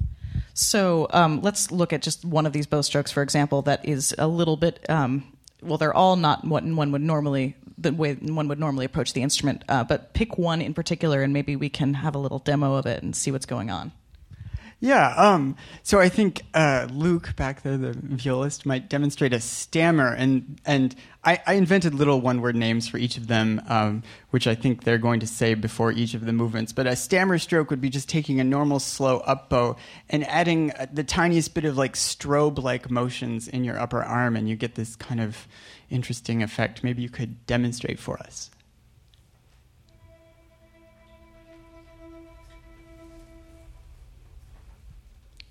So 0.54 1.06
um, 1.10 1.40
let's 1.40 1.70
look 1.70 1.92
at 1.92 2.02
just 2.02 2.24
one 2.24 2.46
of 2.46 2.52
these 2.52 2.66
bow 2.66 2.82
strokes, 2.82 3.12
for 3.12 3.22
example, 3.22 3.62
that 3.62 3.84
is 3.84 4.14
a 4.18 4.26
little 4.26 4.56
bit. 4.56 4.84
Um, 4.88 5.24
well, 5.62 5.78
they're 5.78 5.94
all 5.94 6.16
not 6.16 6.44
what 6.44 6.64
one 6.64 6.92
would 6.92 7.02
normally 7.02 7.56
the 7.78 7.92
way 7.92 8.14
one 8.14 8.48
would 8.48 8.58
normally 8.58 8.84
approach 8.84 9.12
the 9.12 9.22
instrument, 9.22 9.64
uh, 9.68 9.84
but 9.84 10.12
pick 10.12 10.36
one 10.36 10.60
in 10.60 10.74
particular, 10.74 11.22
and 11.22 11.32
maybe 11.32 11.56
we 11.56 11.68
can 11.68 11.94
have 11.94 12.14
a 12.14 12.18
little 12.18 12.40
demo 12.40 12.74
of 12.74 12.86
it 12.86 13.02
and 13.02 13.14
see 13.14 13.30
what's 13.30 13.46
going 13.46 13.70
on. 13.70 13.92
Yeah. 14.80 15.12
Um, 15.16 15.56
so 15.82 15.98
I 15.98 16.08
think 16.08 16.42
uh, 16.54 16.86
Luke 16.90 17.34
back 17.36 17.62
there, 17.62 17.76
the 17.76 17.96
violist, 18.00 18.64
might 18.64 18.88
demonstrate 18.88 19.32
a 19.32 19.40
stammer, 19.40 20.12
and 20.12 20.60
and 20.64 20.94
I, 21.28 21.42
I 21.46 21.54
invented 21.54 21.92
little 21.92 22.22
one-word 22.22 22.56
names 22.56 22.88
for 22.88 22.96
each 22.96 23.18
of 23.18 23.26
them, 23.26 23.60
um, 23.68 24.02
which 24.30 24.46
I 24.46 24.54
think 24.54 24.84
they're 24.84 24.96
going 24.96 25.20
to 25.20 25.26
say 25.26 25.52
before 25.52 25.92
each 25.92 26.14
of 26.14 26.24
the 26.24 26.32
movements. 26.32 26.72
But 26.72 26.86
a 26.86 26.96
stammer 26.96 27.36
stroke 27.36 27.68
would 27.68 27.82
be 27.82 27.90
just 27.90 28.08
taking 28.08 28.40
a 28.40 28.44
normal 28.44 28.80
slow 28.80 29.18
up 29.18 29.50
bow 29.50 29.76
and 30.08 30.26
adding 30.26 30.72
uh, 30.72 30.86
the 30.90 31.04
tiniest 31.04 31.52
bit 31.52 31.66
of 31.66 31.76
like 31.76 31.96
strobe-like 31.96 32.90
motions 32.90 33.46
in 33.46 33.62
your 33.62 33.78
upper 33.78 34.02
arm, 34.02 34.36
and 34.36 34.48
you 34.48 34.56
get 34.56 34.74
this 34.74 34.96
kind 34.96 35.20
of 35.20 35.46
interesting 35.90 36.42
effect. 36.42 36.82
Maybe 36.82 37.02
you 37.02 37.10
could 37.10 37.44
demonstrate 37.44 37.98
for 37.98 38.18
us. 38.20 38.50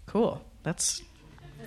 Cool. 0.08 0.42
That's 0.64 1.04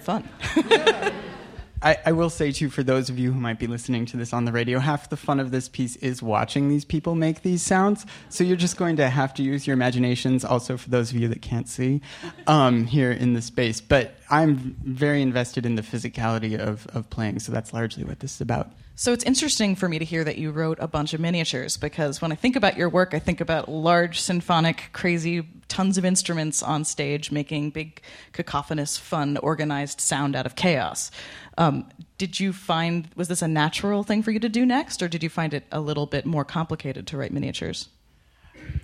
fun. 0.01 0.29
I, 1.83 1.97
I, 2.07 2.13
will 2.13 2.29
say 2.29 2.53
too, 2.53 2.69
for 2.69 2.83
those 2.83 3.09
of 3.09 3.19
you 3.19 3.33
who 3.33 3.41
might 3.41 3.59
be 3.59 3.67
listening 3.67 4.05
to 4.07 4.17
this 4.17 4.33
on 4.33 4.45
the 4.45 4.53
radio, 4.53 4.79
half 4.79 5.09
the 5.09 5.17
fun 5.17 5.41
of 5.41 5.51
this 5.51 5.69
piece 5.69 5.97
is 5.97 6.23
watching 6.23 6.69
these 6.69 6.85
people 6.85 7.15
make 7.15 7.43
these 7.43 7.63
sounds. 7.63 8.05
So 8.29 8.45
you're 8.45 8.57
just 8.57 8.77
going 8.77 8.97
to 8.97 9.09
have 9.09 9.33
to 9.35 9.43
use 9.43 9.67
your 9.67 9.75
imaginations. 9.75 10.45
Also, 10.45 10.77
for 10.77 10.91
those 10.91 11.11
of 11.11 11.17
you 11.17 11.29
that 11.29 11.41
can't 11.41 11.69
see, 11.69 12.03
um, 12.47 12.87
here 12.87 13.11
in 13.11 13.33
the 13.33 13.41
space. 13.41 13.81
But 13.81 14.15
I'm 14.31 14.77
very 14.85 15.23
invested 15.23 15.67
in 15.67 15.75
the 15.75 15.83
physicality 15.83 16.59
of 16.59 16.87
of 16.95 17.11
playing. 17.11 17.41
So 17.41 17.53
that's 17.53 17.73
largely 17.73 18.05
what 18.05 18.21
this 18.21 18.35
is 18.37 18.41
about. 18.41 18.73
So 19.01 19.15
it's 19.15 19.25
interesting 19.25 19.77
for 19.77 19.89
me 19.89 19.99
to 19.99 20.05
hear 20.05 20.25
that 20.25 20.37
you 20.37 20.51
wrote 20.51 20.77
a 20.79 20.87
bunch 20.87 21.15
of 21.15 21.21
miniatures 21.21 21.79
because 21.79 22.21
when 22.21 22.33
I 22.33 22.35
think 22.35 22.55
about 22.55 22.77
your 22.77 22.91
work, 22.91 23.15
I 23.15 23.19
think 23.19 23.41
about 23.41 23.67
large, 23.67 24.21
symphonic, 24.21 24.91
crazy, 24.93 25.49
tons 25.69 25.97
of 25.97 26.05
instruments 26.05 26.63
on 26.63 26.85
stage 26.85 27.33
making 27.33 27.71
big, 27.71 28.03
cacophonous, 28.33 28.99
fun, 28.99 29.39
organized 29.39 30.03
sound 30.03 30.37
out 30.37 30.45
of 30.45 30.55
chaos. 30.55 31.11
Um, 31.57 31.89
did 32.19 32.39
you 32.39 32.53
find, 32.53 33.09
was 33.17 33.29
this 33.29 33.41
a 33.41 33.49
natural 33.49 34.03
thing 34.03 34.23
for 34.23 34.33
you 34.33 34.41
to 34.41 34.51
do 34.51 34.67
next, 34.67 35.03
or 35.03 35.09
did 35.09 35.23
you 35.23 35.31
find 35.31 35.55
it 35.55 35.65
a 35.73 35.81
little 35.81 36.05
bit 36.05 36.27
more 36.27 36.45
complicated 36.45 37.07
to 37.07 37.17
write 37.17 37.33
miniatures? 37.33 37.89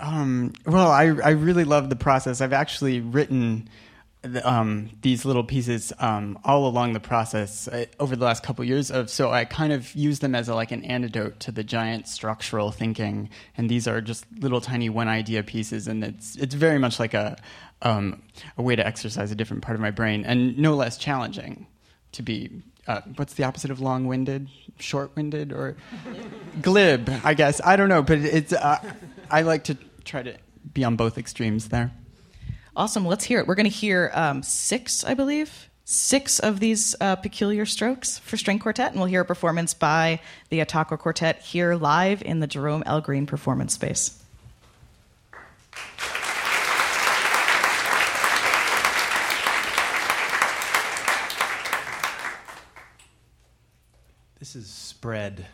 Um, 0.01 0.55
well, 0.65 0.91
I, 0.91 1.05
I 1.05 1.31
really 1.31 1.65
love 1.65 1.91
the 1.91 1.97
process. 1.97 2.41
I've 2.41 2.55
actually 2.55 3.01
written 3.01 3.69
um, 4.45 4.91
these 5.03 5.25
little 5.25 5.45
pieces 5.45 5.93
um, 5.99 6.39
all 6.45 6.67
along 6.67 6.93
the 6.93 7.01
process 7.01 7.69
uh, 7.69 7.87
over 8.01 8.17
the 8.17 8.25
last 8.25 8.43
couple 8.43 8.63
of 8.63 8.69
years 8.69 8.91
of 8.91 9.11
so 9.11 9.31
I 9.31 9.45
kind 9.45 9.73
of 9.73 9.95
use 9.95 10.21
them 10.21 10.35
as 10.35 10.49
a, 10.49 10.55
like 10.55 10.73
an 10.73 10.85
antidote 10.85 11.41
to 11.41 11.53
the 11.53 11.65
giant 11.65 12.09
structural 12.09 12.71
thinking. 12.71 13.31
And 13.57 13.69
these 13.69 13.87
are 13.87 14.01
just 14.01 14.25
little 14.39 14.61
tiny 14.61 14.89
one 14.89 15.09
idea 15.09 15.43
pieces. 15.43 15.87
And 15.89 16.03
it's 16.03 16.37
it's 16.37 16.55
very 16.55 16.79
much 16.79 16.99
like 16.99 17.15
a 17.15 17.37
um, 17.83 18.23
a 18.57 18.63
way 18.63 18.77
to 18.77 18.87
exercise 18.87 19.31
a 19.31 19.35
different 19.35 19.63
part 19.63 19.75
of 19.75 19.81
my 19.81 19.91
brain 19.91 20.25
and 20.25 20.57
no 20.59 20.75
less 20.75 20.97
challenging 20.97 21.67
to 22.13 22.23
be 22.23 22.51
uh, 22.87 23.01
what's 23.17 23.35
the 23.35 23.45
opposite 23.45 23.71
of 23.71 23.81
long-winded? 23.81 24.49
Short-winded 24.79 25.53
or 25.53 25.77
glib 26.63 27.11
I 27.25 27.35
guess. 27.35 27.61
I 27.65 27.77
don't 27.77 27.89
know 27.89 28.03
but 28.03 28.19
it's 28.19 28.53
uh, 28.53 28.79
I 29.31 29.43
like 29.43 29.65
to 29.65 29.77
try 30.05 30.23
to 30.23 30.37
be 30.73 30.85
on 30.85 30.97
both 30.97 31.19
extremes 31.19 31.69
there. 31.69 31.93
Awesome. 32.77 33.07
Let's 33.07 33.25
hear 33.25 33.41
it. 33.41 33.47
We're 33.47 33.55
going 33.55 33.65
to 33.65 33.71
hear 33.71 34.11
um, 34.13 34.43
six, 34.43 35.03
I 35.03 35.15
believe, 35.15 35.71
six 35.87 36.39
of 36.39 36.61
these 36.61 36.95
uh, 37.01 37.17
peculiar 37.17 37.65
strokes 37.65 38.19
for 38.19 38.37
string 38.37 38.59
quartet, 38.59 38.91
and 38.91 39.01
we'll 39.01 39.09
hear 39.09 39.23
a 39.23 39.25
performance 39.25 39.73
by 39.73 40.21
the 40.51 40.61
Attacca 40.61 40.99
Quartet 40.99 41.41
here 41.41 41.75
live 41.75 42.23
in 42.23 42.41
the 42.41 42.47
Jerome 42.47 42.83
L. 42.85 43.01
Green 43.01 43.25
Performance 43.25 43.73
Space. 43.73 44.23
This 54.39 54.55
is 54.55 54.69
spread. 54.69 55.47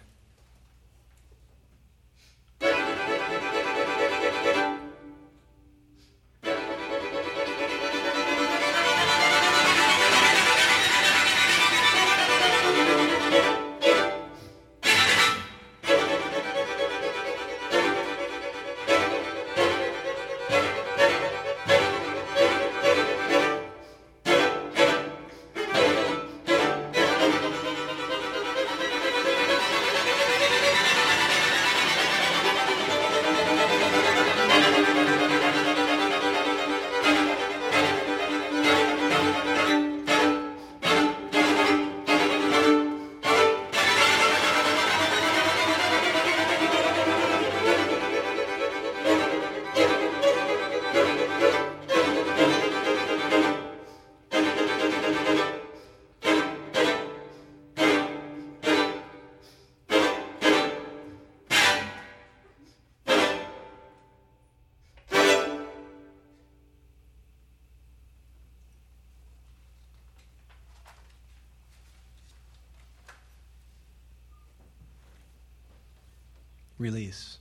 Release. 76.82 77.38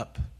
Up. 0.00 0.39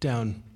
Down. 0.00 0.47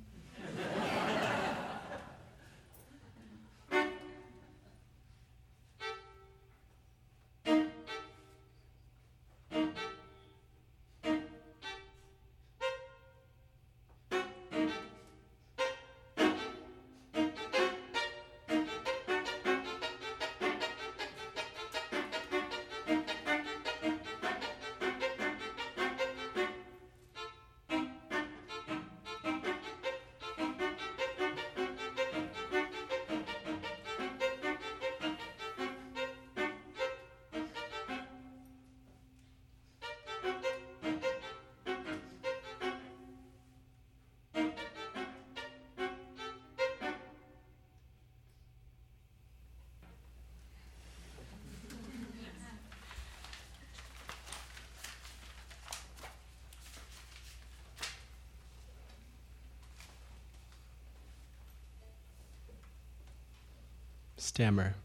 Stammer. 64.23 64.77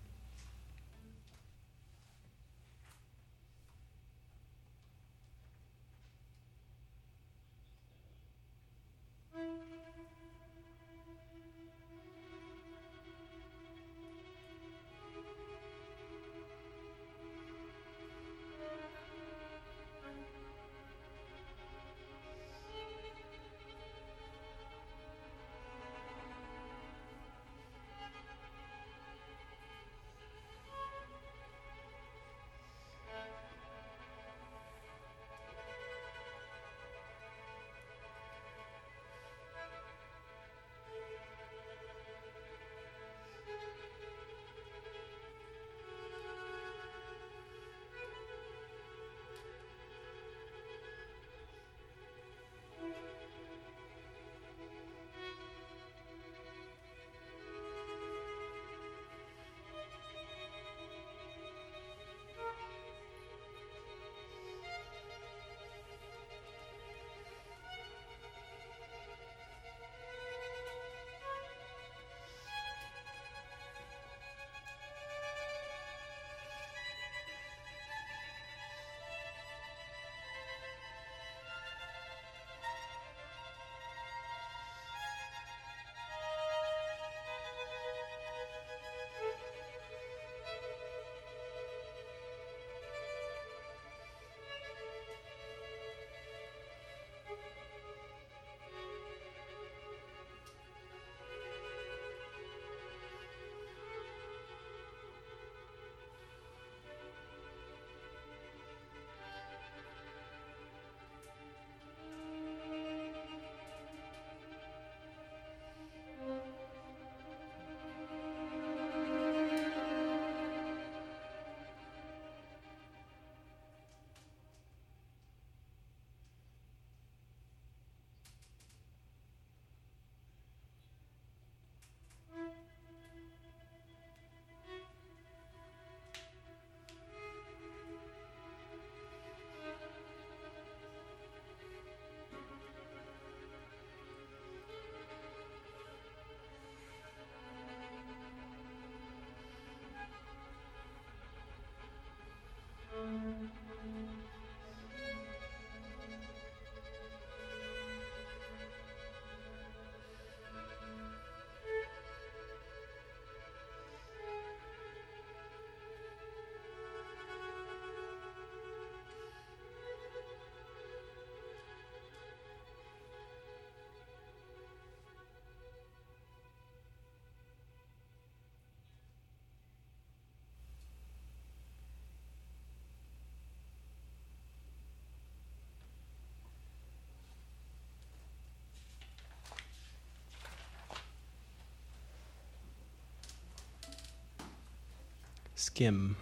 Skim. 195.58 196.16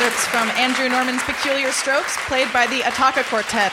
Excerpts 0.00 0.26
from 0.28 0.48
Andrew 0.56 0.88
Norman's 0.88 1.22
Peculiar 1.24 1.70
Strokes, 1.72 2.16
played 2.26 2.50
by 2.54 2.66
the 2.68 2.80
Attacca 2.80 3.22
Quartet. 3.24 3.70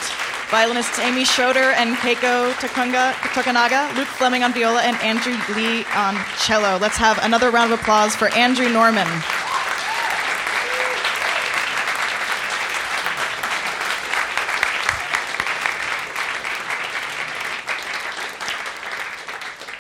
Violinists 0.52 1.00
Amy 1.00 1.24
Schroeder 1.24 1.72
and 1.72 1.96
Keiko 1.96 2.52
Tokunga, 2.56 3.14
Tokunaga, 3.32 3.96
Luke 3.96 4.10
Fleming 4.10 4.44
on 4.44 4.52
viola, 4.52 4.82
and 4.82 4.98
Andrew 4.98 5.38
Lee 5.56 5.86
on 5.96 6.18
cello. 6.38 6.78
Let's 6.80 6.98
have 6.98 7.18
another 7.24 7.50
round 7.50 7.72
of 7.72 7.80
applause 7.80 8.14
for 8.14 8.28
Andrew 8.34 8.68
Norman. 8.68 9.08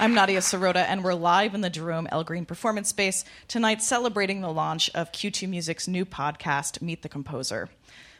I'm 0.07 0.13
Nadia 0.13 0.39
Sirota, 0.39 0.85
and 0.87 1.03
we're 1.03 1.13
live 1.15 1.53
in 1.53 1.59
the 1.59 1.69
Jerome 1.69 2.07
L. 2.09 2.23
Green 2.23 2.45
Performance 2.45 2.87
Space 2.87 3.25
tonight 3.49 3.81
celebrating 3.83 4.39
the 4.39 4.53
launch 4.53 4.89
of 4.95 5.11
Q2 5.11 5.49
Music's 5.49 5.85
new 5.85 6.05
podcast, 6.05 6.81
Meet 6.81 7.01
the 7.01 7.09
Composer. 7.09 7.67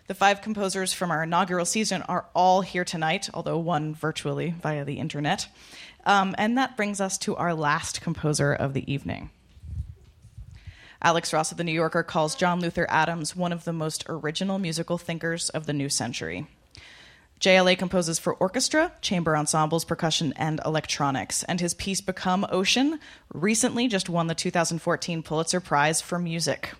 The 0.07 0.13
five 0.13 0.41
composers 0.41 0.91
from 0.91 1.11
our 1.11 1.23
inaugural 1.23 1.63
season 1.63 2.01
are 2.01 2.25
all 2.35 2.59
here 2.59 2.83
tonight, 2.83 3.29
although 3.33 3.57
one 3.57 3.95
virtually 3.95 4.53
via 4.61 4.83
the 4.83 4.99
internet. 4.99 5.47
Um, 6.05 6.35
and 6.37 6.57
that 6.57 6.75
brings 6.75 6.99
us 6.99 7.17
to 7.19 7.37
our 7.37 7.53
last 7.53 8.01
composer 8.01 8.51
of 8.51 8.73
the 8.73 8.91
evening. 8.91 9.29
Alex 11.01 11.31
Ross 11.31 11.53
of 11.53 11.57
The 11.57 11.63
New 11.63 11.71
Yorker 11.71 12.03
calls 12.03 12.35
John 12.35 12.59
Luther 12.59 12.85
Adams 12.89 13.33
one 13.33 13.53
of 13.53 13.63
the 13.63 13.71
most 13.71 14.03
original 14.09 14.59
musical 14.59 14.97
thinkers 14.97 15.47
of 15.51 15.67
the 15.67 15.73
new 15.73 15.87
century. 15.87 16.47
JLA 17.39 17.77
composes 17.77 18.17
for 18.17 18.33
orchestra, 18.33 18.91
chamber 19.01 19.37
ensembles, 19.37 19.85
percussion, 19.85 20.33
and 20.37 20.59
electronics. 20.65 21.43
And 21.43 21.59
his 21.59 21.75
piece 21.75 22.01
Become 22.01 22.47
Ocean 22.49 22.99
recently 23.31 23.87
just 23.87 24.09
won 24.09 24.25
the 24.25 24.33
2014 24.33 25.21
Pulitzer 25.21 25.59
Prize 25.59 26.01
for 26.01 26.17
Music. 26.17 26.73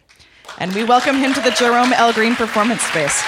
And 0.57 0.73
we 0.73 0.83
welcome 0.83 1.17
him 1.17 1.33
to 1.33 1.41
the 1.41 1.51
Jerome 1.51 1.93
L. 1.93 2.11
Green 2.11 2.35
Performance 2.35 2.81
Space. 2.81 3.23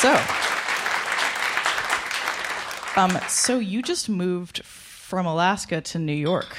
So, 0.00 0.14
um, 3.00 3.18
so 3.28 3.58
you 3.58 3.82
just 3.82 4.08
moved 4.08 4.62
from 4.64 5.24
Alaska 5.26 5.80
to 5.80 5.98
New 5.98 6.12
York. 6.12 6.58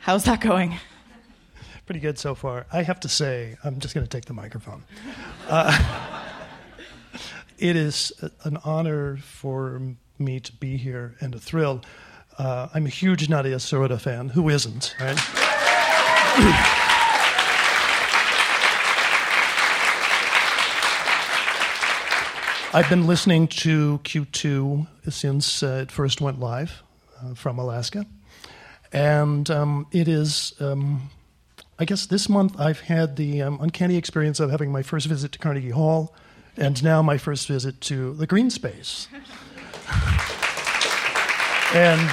How's 0.00 0.24
that 0.24 0.40
going? 0.40 0.78
Pretty 1.86 2.00
good 2.00 2.18
so 2.18 2.34
far. 2.34 2.66
I 2.72 2.82
have 2.82 3.00
to 3.00 3.08
say, 3.08 3.56
I'm 3.62 3.78
just 3.78 3.94
going 3.94 4.06
to 4.06 4.10
take 4.10 4.24
the 4.24 4.32
microphone. 4.32 4.82
Uh, 5.48 5.78
it 7.58 7.76
is 7.76 8.12
an 8.44 8.56
honor 8.64 9.18
for 9.18 9.80
me 10.18 10.40
to 10.40 10.52
be 10.54 10.76
here 10.76 11.16
and 11.20 11.34
a 11.34 11.38
thrill. 11.38 11.82
Uh, 12.38 12.68
I'm 12.72 12.86
a 12.86 12.90
huge 12.90 13.28
Nadia 13.28 13.56
Sirota 13.56 14.00
fan. 14.00 14.30
Who 14.30 14.48
isn't, 14.48 14.96
right? 14.98 15.18
I've 22.74 22.88
been 22.88 23.06
listening 23.06 23.48
to 23.48 24.00
Q2 24.02 24.86
since 25.10 25.62
uh, 25.62 25.80
it 25.82 25.92
first 25.92 26.22
went 26.22 26.40
live 26.40 26.82
uh, 27.20 27.34
from 27.34 27.58
Alaska. 27.58 28.06
And 28.94 29.50
um, 29.50 29.86
it 29.92 30.08
is, 30.08 30.54
um, 30.58 31.10
I 31.78 31.84
guess 31.84 32.06
this 32.06 32.30
month 32.30 32.58
I've 32.58 32.80
had 32.80 33.16
the 33.16 33.42
um, 33.42 33.58
uncanny 33.60 33.98
experience 33.98 34.40
of 34.40 34.50
having 34.50 34.72
my 34.72 34.82
first 34.82 35.06
visit 35.06 35.32
to 35.32 35.38
Carnegie 35.38 35.68
Hall 35.68 36.14
and 36.56 36.82
now 36.82 37.02
my 37.02 37.18
first 37.18 37.46
visit 37.46 37.78
to 37.82 38.14
the 38.14 38.26
Green 38.26 38.48
Space. 38.48 39.06
and 41.74 42.10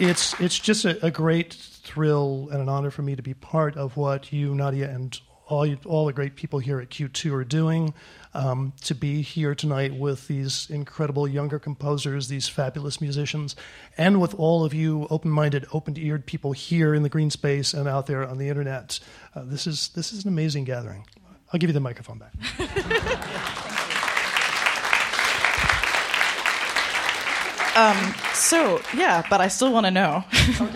it's, 0.00 0.34
it's 0.40 0.58
just 0.58 0.84
a, 0.84 1.06
a 1.06 1.12
great 1.12 1.54
thrill 1.54 2.48
and 2.50 2.60
an 2.60 2.68
honor 2.68 2.90
for 2.90 3.02
me 3.02 3.14
to 3.14 3.22
be 3.22 3.34
part 3.34 3.76
of 3.76 3.96
what 3.96 4.32
you, 4.32 4.52
Nadia, 4.52 4.90
and 4.90 5.20
all, 5.48 5.66
you, 5.66 5.78
all 5.84 6.06
the 6.06 6.12
great 6.12 6.36
people 6.36 6.58
here 6.58 6.80
at 6.80 6.90
Q2 6.90 7.32
are 7.32 7.44
doing. 7.44 7.94
Um, 8.34 8.72
to 8.84 8.94
be 8.94 9.20
here 9.20 9.54
tonight 9.54 9.94
with 9.94 10.26
these 10.26 10.70
incredible 10.70 11.28
younger 11.28 11.58
composers, 11.58 12.28
these 12.28 12.48
fabulous 12.48 12.98
musicians, 12.98 13.54
and 13.98 14.22
with 14.22 14.34
all 14.36 14.64
of 14.64 14.72
you 14.72 15.06
open-minded, 15.10 15.66
open-eared 15.74 16.24
people 16.24 16.52
here 16.52 16.94
in 16.94 17.02
the 17.02 17.10
green 17.10 17.28
space 17.28 17.74
and 17.74 17.86
out 17.86 18.06
there 18.06 18.26
on 18.26 18.38
the 18.38 18.48
internet. 18.48 19.00
Uh, 19.34 19.42
this 19.44 19.66
is 19.66 19.90
this 19.90 20.14
is 20.14 20.24
an 20.24 20.30
amazing 20.30 20.64
gathering. 20.64 21.04
I'll 21.52 21.60
give 21.60 21.68
you 21.68 21.74
the 21.74 21.80
microphone 21.80 22.20
back. 22.20 22.32
um, 27.76 28.14
so 28.32 28.80
yeah, 28.96 29.26
but 29.28 29.42
I 29.42 29.48
still 29.48 29.70
want 29.70 29.84
to 29.84 29.90
know 29.90 30.24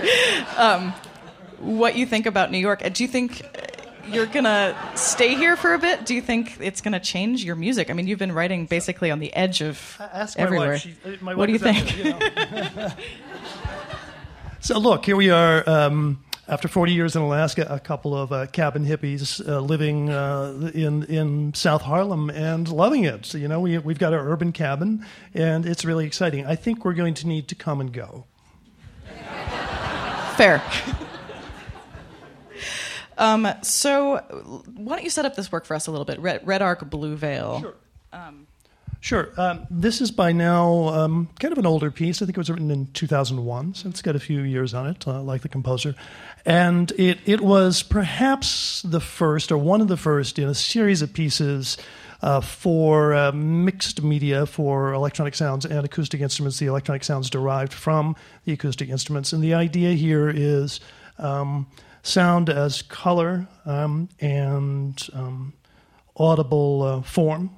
um, 0.59 0.93
what 1.59 1.97
you 1.97 2.05
think 2.05 2.27
about 2.27 2.51
New 2.51 2.59
York. 2.59 2.83
Do 2.93 3.03
you 3.03 3.09
think 3.09 3.41
you're 4.11 4.27
gonna 4.27 4.77
stay 4.95 5.35
here 5.35 5.57
for 5.57 5.75
a 5.75 5.79
bit? 5.79 6.07
Do 6.07 6.15
you 6.15 6.23
think 6.23 6.59
it's 6.61 6.81
gonna 6.81 7.01
change 7.01 7.45
your 7.45 7.57
music? 7.57 7.91
I 7.91 7.93
mean, 7.93 8.07
you've 8.07 8.19
been 8.19 8.33
writing 8.33 8.67
basically 8.67 9.11
on 9.11 9.19
the 9.19 9.33
edge 9.35 9.61
of 9.61 9.97
Ask 10.01 10.39
everywhere. 10.39 10.71
Wife. 10.71 10.81
She, 10.83 10.97
uh, 11.05 11.17
my 11.21 11.35
what 11.35 11.47
do 11.47 11.53
you 11.53 11.59
think? 11.59 11.79
actually, 11.79 12.05
you 12.05 12.77
know. 12.77 12.91
so 14.61 14.79
look, 14.79 15.05
here 15.05 15.17
we 15.17 15.31
are. 15.31 15.69
Um, 15.69 16.23
after 16.49 16.69
40 16.69 16.93
years 16.93 17.17
in 17.17 17.23
Alaska, 17.23 17.67
a 17.69 17.81
couple 17.81 18.17
of 18.17 18.33
uh, 18.33 18.47
cabin 18.47 18.85
hippies 18.87 19.47
uh, 19.47 19.61
living 19.61 20.11
uh, 20.11 20.71
in 20.75 21.03
in 21.05 21.55
South 21.55 21.83
Harlem 21.83 22.31
and 22.31 22.69
loving 22.69 23.05
it. 23.05 23.27
So, 23.27 23.39
you 23.39 23.49
know, 23.49 23.61
we 23.61 23.79
we've 23.79 23.99
got 23.99 24.13
our 24.13 24.29
urban 24.29 24.53
cabin, 24.53 25.05
and 25.35 25.67
it's 25.67 25.85
really 25.85 26.07
exciting. 26.07 26.47
I 26.47 26.55
think 26.55 26.85
we're 26.85 26.95
going 26.95 27.15
to 27.15 27.27
need 27.27 27.49
to 27.49 27.55
come 27.55 27.81
and 27.81 27.93
go. 27.93 28.27
Fair. 30.37 30.63
um, 33.19 33.49
so, 33.63 34.17
why 34.75 34.97
don't 34.97 35.05
you 35.05 35.11
set 35.11 35.25
up 35.25 35.37
this 35.37 35.51
work 35.51 35.65
for 35.65 35.75
us 35.75 35.87
a 35.87 35.91
little 35.91 36.05
bit? 36.05 36.19
Red, 36.21 36.47
Red 36.47 36.63
Arc, 36.63 36.89
Blue 36.91 37.17
Veil. 37.17 37.61
Sure. 37.61 37.75
Sure. 39.07 39.29
Um, 39.37 39.69
this 39.71 40.01
is 40.01 40.11
by 40.11 40.33
now 40.33 40.89
um, 40.89 41.29
kind 41.39 41.53
of 41.53 41.59
an 41.59 41.67
older 41.67 41.93
piece. 41.93 42.21
I 42.21 42.27
think 42.27 42.37
it 42.37 42.41
was 42.41 42.51
written 42.51 42.73
in 42.73 42.87
2001, 42.89 43.75
so 43.75 43.89
it's 43.89 44.03
got 44.03 44.17
a 44.17 44.19
few 44.19 44.41
years 44.41 44.75
on 44.75 44.89
it, 44.89 45.07
uh, 45.07 45.23
like 45.23 45.43
the 45.43 45.49
composer. 45.49 45.95
And 46.45 46.91
it, 46.93 47.21
it 47.25 47.41
was 47.41 47.85
perhaps 47.85 48.83
the 48.83 48.99
first, 48.99 49.53
or 49.53 49.59
one 49.59 49.81
of 49.81 49.87
the 49.87 49.97
first, 49.97 50.41
in 50.41 50.49
a 50.49 50.55
series 50.55 51.03
of 51.03 51.13
pieces 51.13 51.77
uh, 52.21 52.41
for 52.41 53.15
uh, 53.15 53.31
mixed 53.31 54.03
media, 54.03 54.45
for 54.45 54.93
electronic 54.93 55.37
sounds 55.37 55.65
and 55.65 55.85
acoustic 55.85 56.21
instruments. 56.21 56.59
The 56.59 56.67
electronic 56.67 57.05
sounds 57.05 57.31
derived 57.31 57.73
from 57.73 58.17
the 58.45 58.55
acoustic 58.55 58.89
instruments. 58.89 59.33
And 59.33 59.41
the 59.41 59.55
idea 59.55 59.93
here 59.93 60.29
is 60.29 60.81
um, 61.19 61.69
sound 62.07 62.49
as 62.49 62.83
color 62.83 63.49
um, 63.65 64.09
and 64.21 65.09
um, 65.13 65.53
audible 66.17 66.83
uh, 66.83 67.03
form 67.03 67.51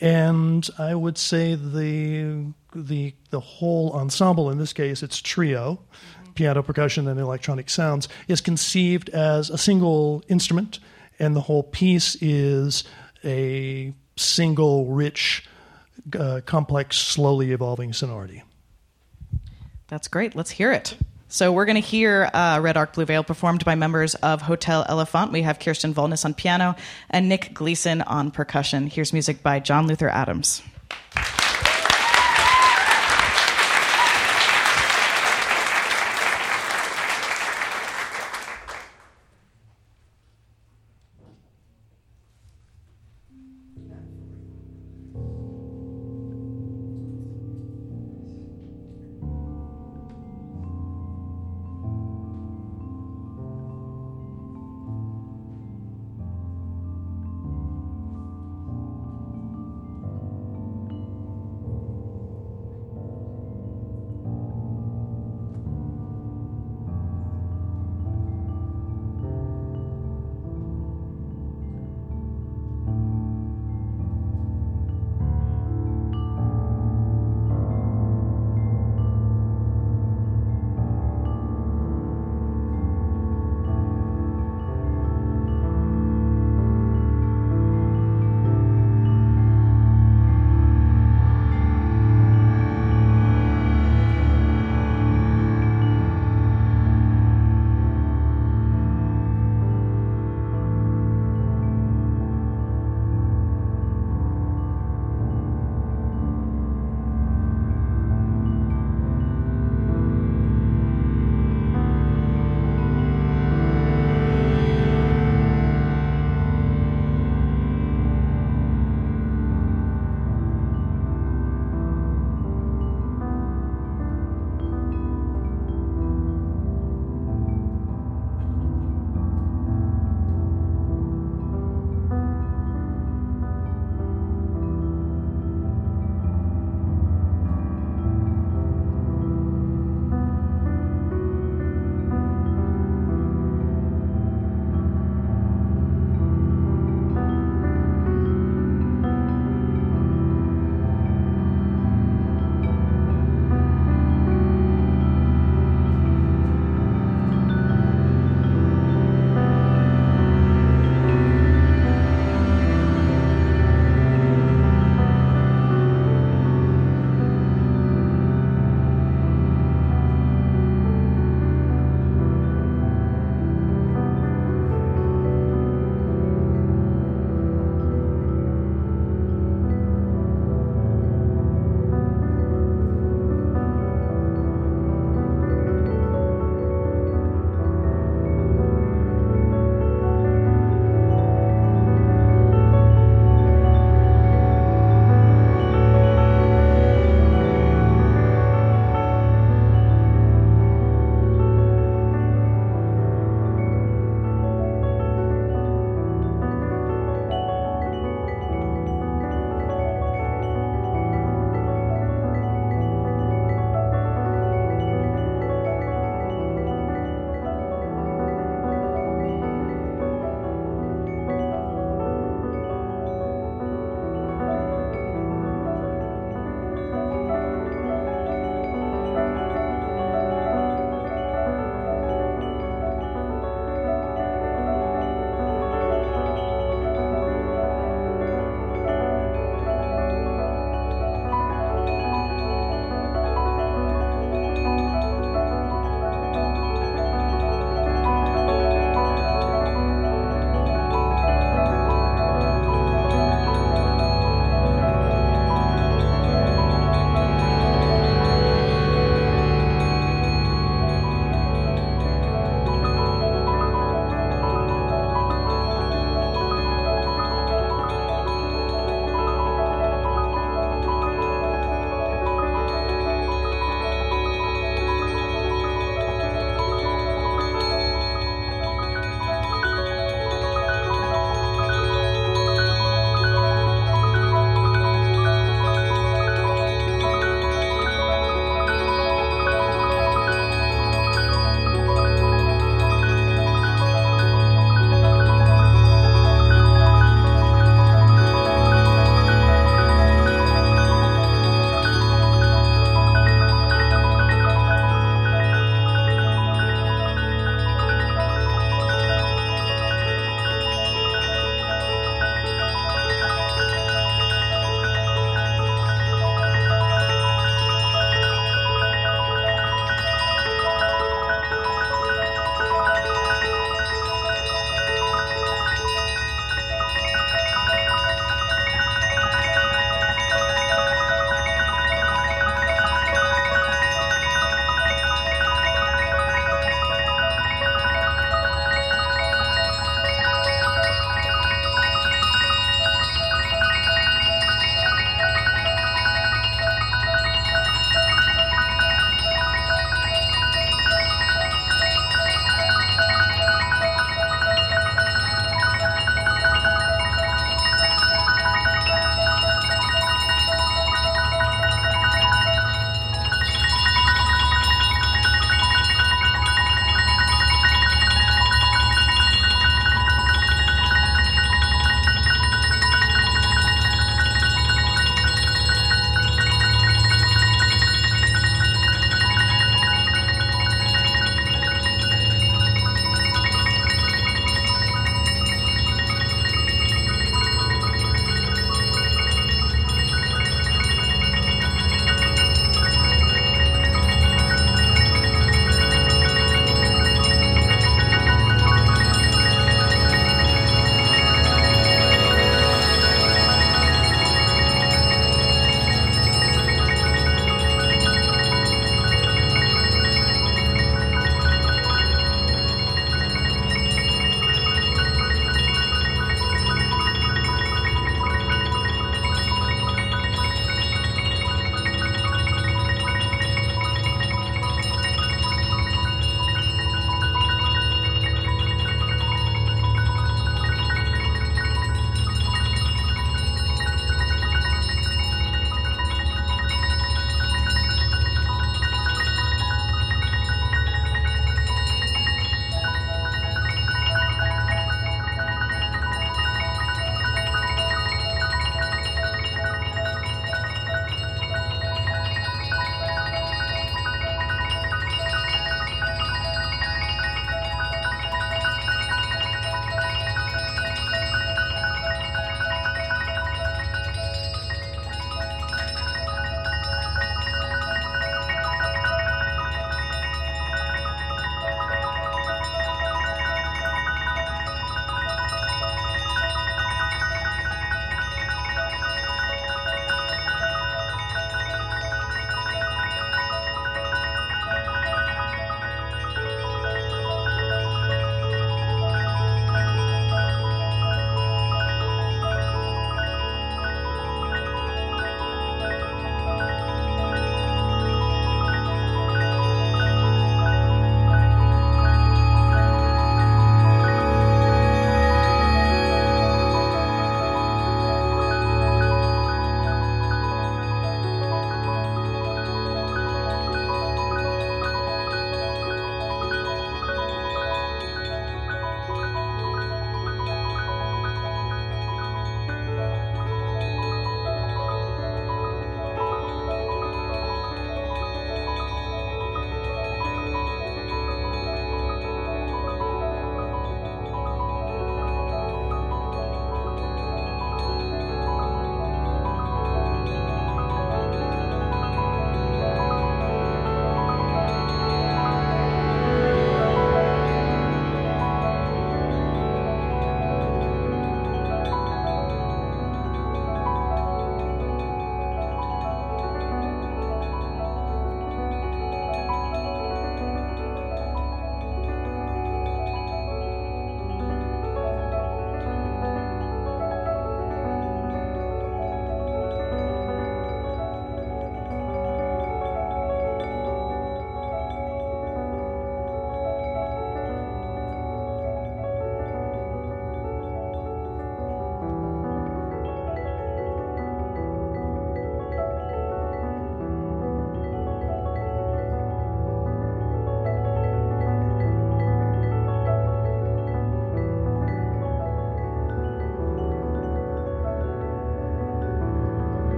and 0.00 0.68
I 0.78 0.94
would 0.94 1.18
say 1.18 1.54
the 1.54 2.52
the 2.74 3.14
the 3.30 3.40
whole 3.40 3.92
ensemble 3.92 4.50
in 4.50 4.58
this 4.58 4.72
case 4.72 5.02
it's 5.02 5.20
trio, 5.20 5.80
piano 6.34 6.62
percussion 6.62 7.08
and 7.08 7.18
electronic 7.18 7.70
sounds, 7.70 8.08
is 8.28 8.40
conceived 8.40 9.08
as 9.10 9.50
a 9.50 9.58
single 9.58 10.22
instrument, 10.28 10.78
and 11.18 11.34
the 11.34 11.40
whole 11.40 11.62
piece 11.62 12.16
is 12.20 12.84
a 13.24 13.94
single, 14.16 14.86
rich, 14.86 15.48
uh, 16.18 16.40
complex, 16.44 16.96
slowly 16.96 17.52
evolving 17.52 17.92
sonority. 17.92 18.42
That's 19.88 20.08
great. 20.08 20.34
Let's 20.34 20.50
hear 20.50 20.72
it. 20.72 20.96
So 21.34 21.50
we're 21.50 21.64
going 21.64 21.82
to 21.82 21.88
hear 21.88 22.30
uh, 22.32 22.60
Red 22.62 22.76
Arc 22.76 22.92
Blue 22.92 23.06
Veil 23.06 23.24
performed 23.24 23.64
by 23.64 23.74
members 23.74 24.14
of 24.14 24.40
Hotel 24.40 24.86
Elephant. 24.88 25.32
We 25.32 25.42
have 25.42 25.58
Kirsten 25.58 25.92
Volness 25.92 26.24
on 26.24 26.32
piano 26.32 26.76
and 27.10 27.28
Nick 27.28 27.52
Gleason 27.52 28.02
on 28.02 28.30
percussion. 28.30 28.86
Here's 28.86 29.12
music 29.12 29.42
by 29.42 29.58
John 29.58 29.88
Luther 29.88 30.08
Adams. 30.08 30.62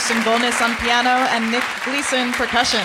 Kirsten 0.00 0.24
on 0.62 0.74
piano, 0.76 1.28
and 1.28 1.50
Nick 1.52 1.62
Gleason 1.84 2.32
percussion. 2.32 2.80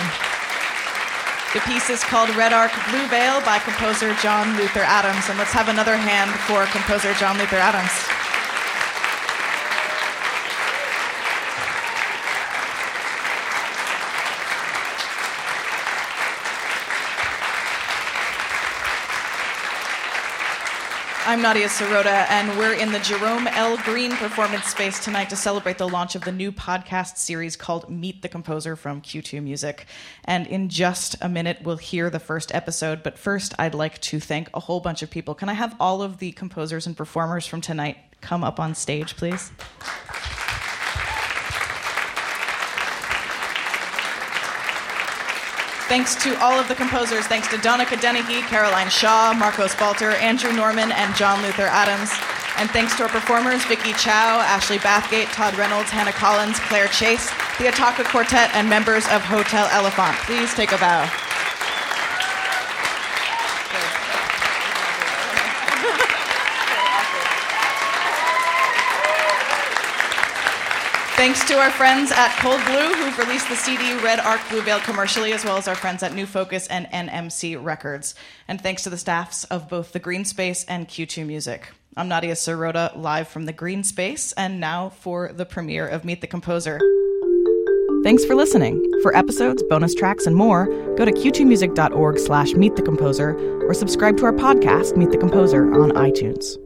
The 1.54 1.62
piece 1.62 1.90
is 1.90 2.04
called 2.04 2.30
Red 2.36 2.52
Arc 2.52 2.74
Blue 2.90 3.08
Veil 3.08 3.40
by 3.40 3.58
composer 3.60 4.14
John 4.16 4.58
Luther 4.58 4.84
Adams. 4.84 5.30
And 5.30 5.40
let's 5.40 5.54
have 5.54 5.70
another 5.70 5.96
hand 5.96 6.30
for 6.42 6.66
composer 6.66 7.14
John 7.14 7.38
Luther 7.38 7.56
Adams. 7.56 8.15
I'm 21.36 21.42
Nadia 21.42 21.68
Sirota, 21.68 22.26
and 22.30 22.58
we're 22.58 22.76
in 22.76 22.94
the 22.94 23.00
Jerome 23.00 23.46
L. 23.48 23.76
Green 23.80 24.12
performance 24.12 24.68
space 24.68 25.04
tonight 25.04 25.30
to 25.32 25.36
celebrate 25.36 25.78
the 25.78 25.86
launch 25.86 26.16
of 26.16 26.22
the 26.22 26.32
new 26.32 26.50
podcast 26.50 27.18
series 27.18 27.58
called 27.58 27.90
Meet 27.90 28.22
the 28.22 28.30
Composer 28.30 28.78
from 28.78 29.02
Q2 29.02 29.44
Music. 29.44 29.86
And 30.24 30.48
in 30.48 30.70
just 30.70 31.18
a 31.20 31.28
minute, 31.28 31.58
we'll 31.62 31.76
hear 31.76 32.10
the 32.10 32.22
first 32.22 32.56
episode. 32.56 33.04
But 33.04 33.18
first, 33.18 33.54
I'd 33.60 33.76
like 33.76 34.00
to 34.00 34.22
thank 34.22 34.50
a 34.54 34.62
whole 34.62 34.80
bunch 34.80 35.04
of 35.04 35.10
people. 35.10 35.36
Can 35.36 35.50
I 35.50 35.54
have 35.56 35.76
all 35.78 36.02
of 36.02 36.20
the 36.20 36.32
composers 36.32 36.88
and 36.88 36.96
performers 36.96 37.46
from 37.46 37.60
tonight 37.60 37.98
come 38.22 38.42
up 38.42 38.58
on 38.58 38.74
stage, 38.74 39.18
please? 39.18 39.52
Thanks 45.88 46.16
to 46.24 46.36
all 46.42 46.60
of 46.60 46.68
the 46.68 46.74
composers. 46.74 47.28
Thanks 47.28 47.48
to 47.50 47.58
Donnacha 47.58 48.02
Dennehy, 48.02 48.42
Caroline 48.50 48.90
Shaw, 48.90 49.34
Marcos 49.38 49.76
Balter, 49.76 50.20
Andrew 50.20 50.52
Norman, 50.52 50.92
and 50.92 51.16
John 51.16 51.44
Luther 51.44 51.68
Adams. 51.70 52.10
And 52.58 52.72
thanks 52.72 52.98
to 52.98 53.04
our 53.04 53.10
performers, 53.10 53.64
Vicky 53.66 53.94
Chow, 53.94 54.40
Ashley 54.42 54.80
Bathgate, 54.80 55.32
Todd 55.32 55.56
Reynolds, 55.56 55.92
Hannah 55.92 56.12
Collins, 56.12 56.60
Claire 56.62 56.88
Chase, 56.88 57.30
the 57.60 57.70
Attacca 57.70 58.04
Quartet, 58.06 58.50
and 58.56 58.68
members 58.68 59.06
of 59.10 59.22
Hotel 59.22 59.68
Elephant. 59.72 60.18
Please 60.26 60.54
take 60.56 60.72
a 60.72 60.78
bow. 60.78 61.35
Thanks 71.16 71.48
to 71.48 71.58
our 71.58 71.72
friends 71.72 72.12
at 72.12 72.38
Cold 72.40 72.60
Blue 72.66 72.94
who've 72.94 73.18
released 73.18 73.48
the 73.48 73.56
CD 73.56 73.98
Red 74.04 74.20
Arc 74.20 74.42
Blue 74.50 74.62
Veil 74.62 74.80
commercially, 74.82 75.32
as 75.32 75.46
well 75.46 75.56
as 75.56 75.66
our 75.66 75.74
friends 75.74 76.04
at 76.04 76.14
New 76.14 76.26
Focus 76.26 76.68
and 76.68 76.88
NMC 76.88 77.64
Records. 77.64 78.16
And 78.50 78.60
thanks 78.60 78.84
to 78.84 78.90
the 78.90 78.98
staffs 78.98 79.46
of 79.46 79.70
both 79.70 79.94
the 79.94 80.00
Green 80.00 80.26
Space 80.26 80.66
and 80.66 80.90
Q2 80.90 81.26
Music. 81.26 81.70
I'm 81.96 82.10
Nadia 82.10 82.34
Sirota, 82.34 82.98
live 82.98 83.30
from 83.30 83.46
the 83.46 83.54
Green 83.54 83.86
Space, 83.86 84.34
and 84.34 84.60
now 84.60 84.90
for 84.90 85.32
the 85.32 85.46
premiere 85.46 85.88
of 85.88 86.04
Meet 86.04 86.20
the 86.20 86.28
Composer. 86.28 86.82
Thanks 88.04 88.26
for 88.26 88.36
listening. 88.36 88.84
For 89.02 89.16
episodes, 89.16 89.64
bonus 89.64 89.96
tracks, 89.96 90.28
and 90.28 90.36
more, 90.36 90.66
go 90.98 91.06
to 91.06 91.14
q2music.org 91.14 92.20
slash 92.20 92.54
meet 92.56 92.76
the 92.76 92.82
composer 92.82 93.38
or 93.66 93.74
subscribe 93.74 94.18
to 94.18 94.26
our 94.26 94.34
podcast, 94.34 94.98
Meet 94.98 95.12
the 95.12 95.18
Composer, 95.18 95.64
on 95.82 95.92
iTunes. 95.92 96.58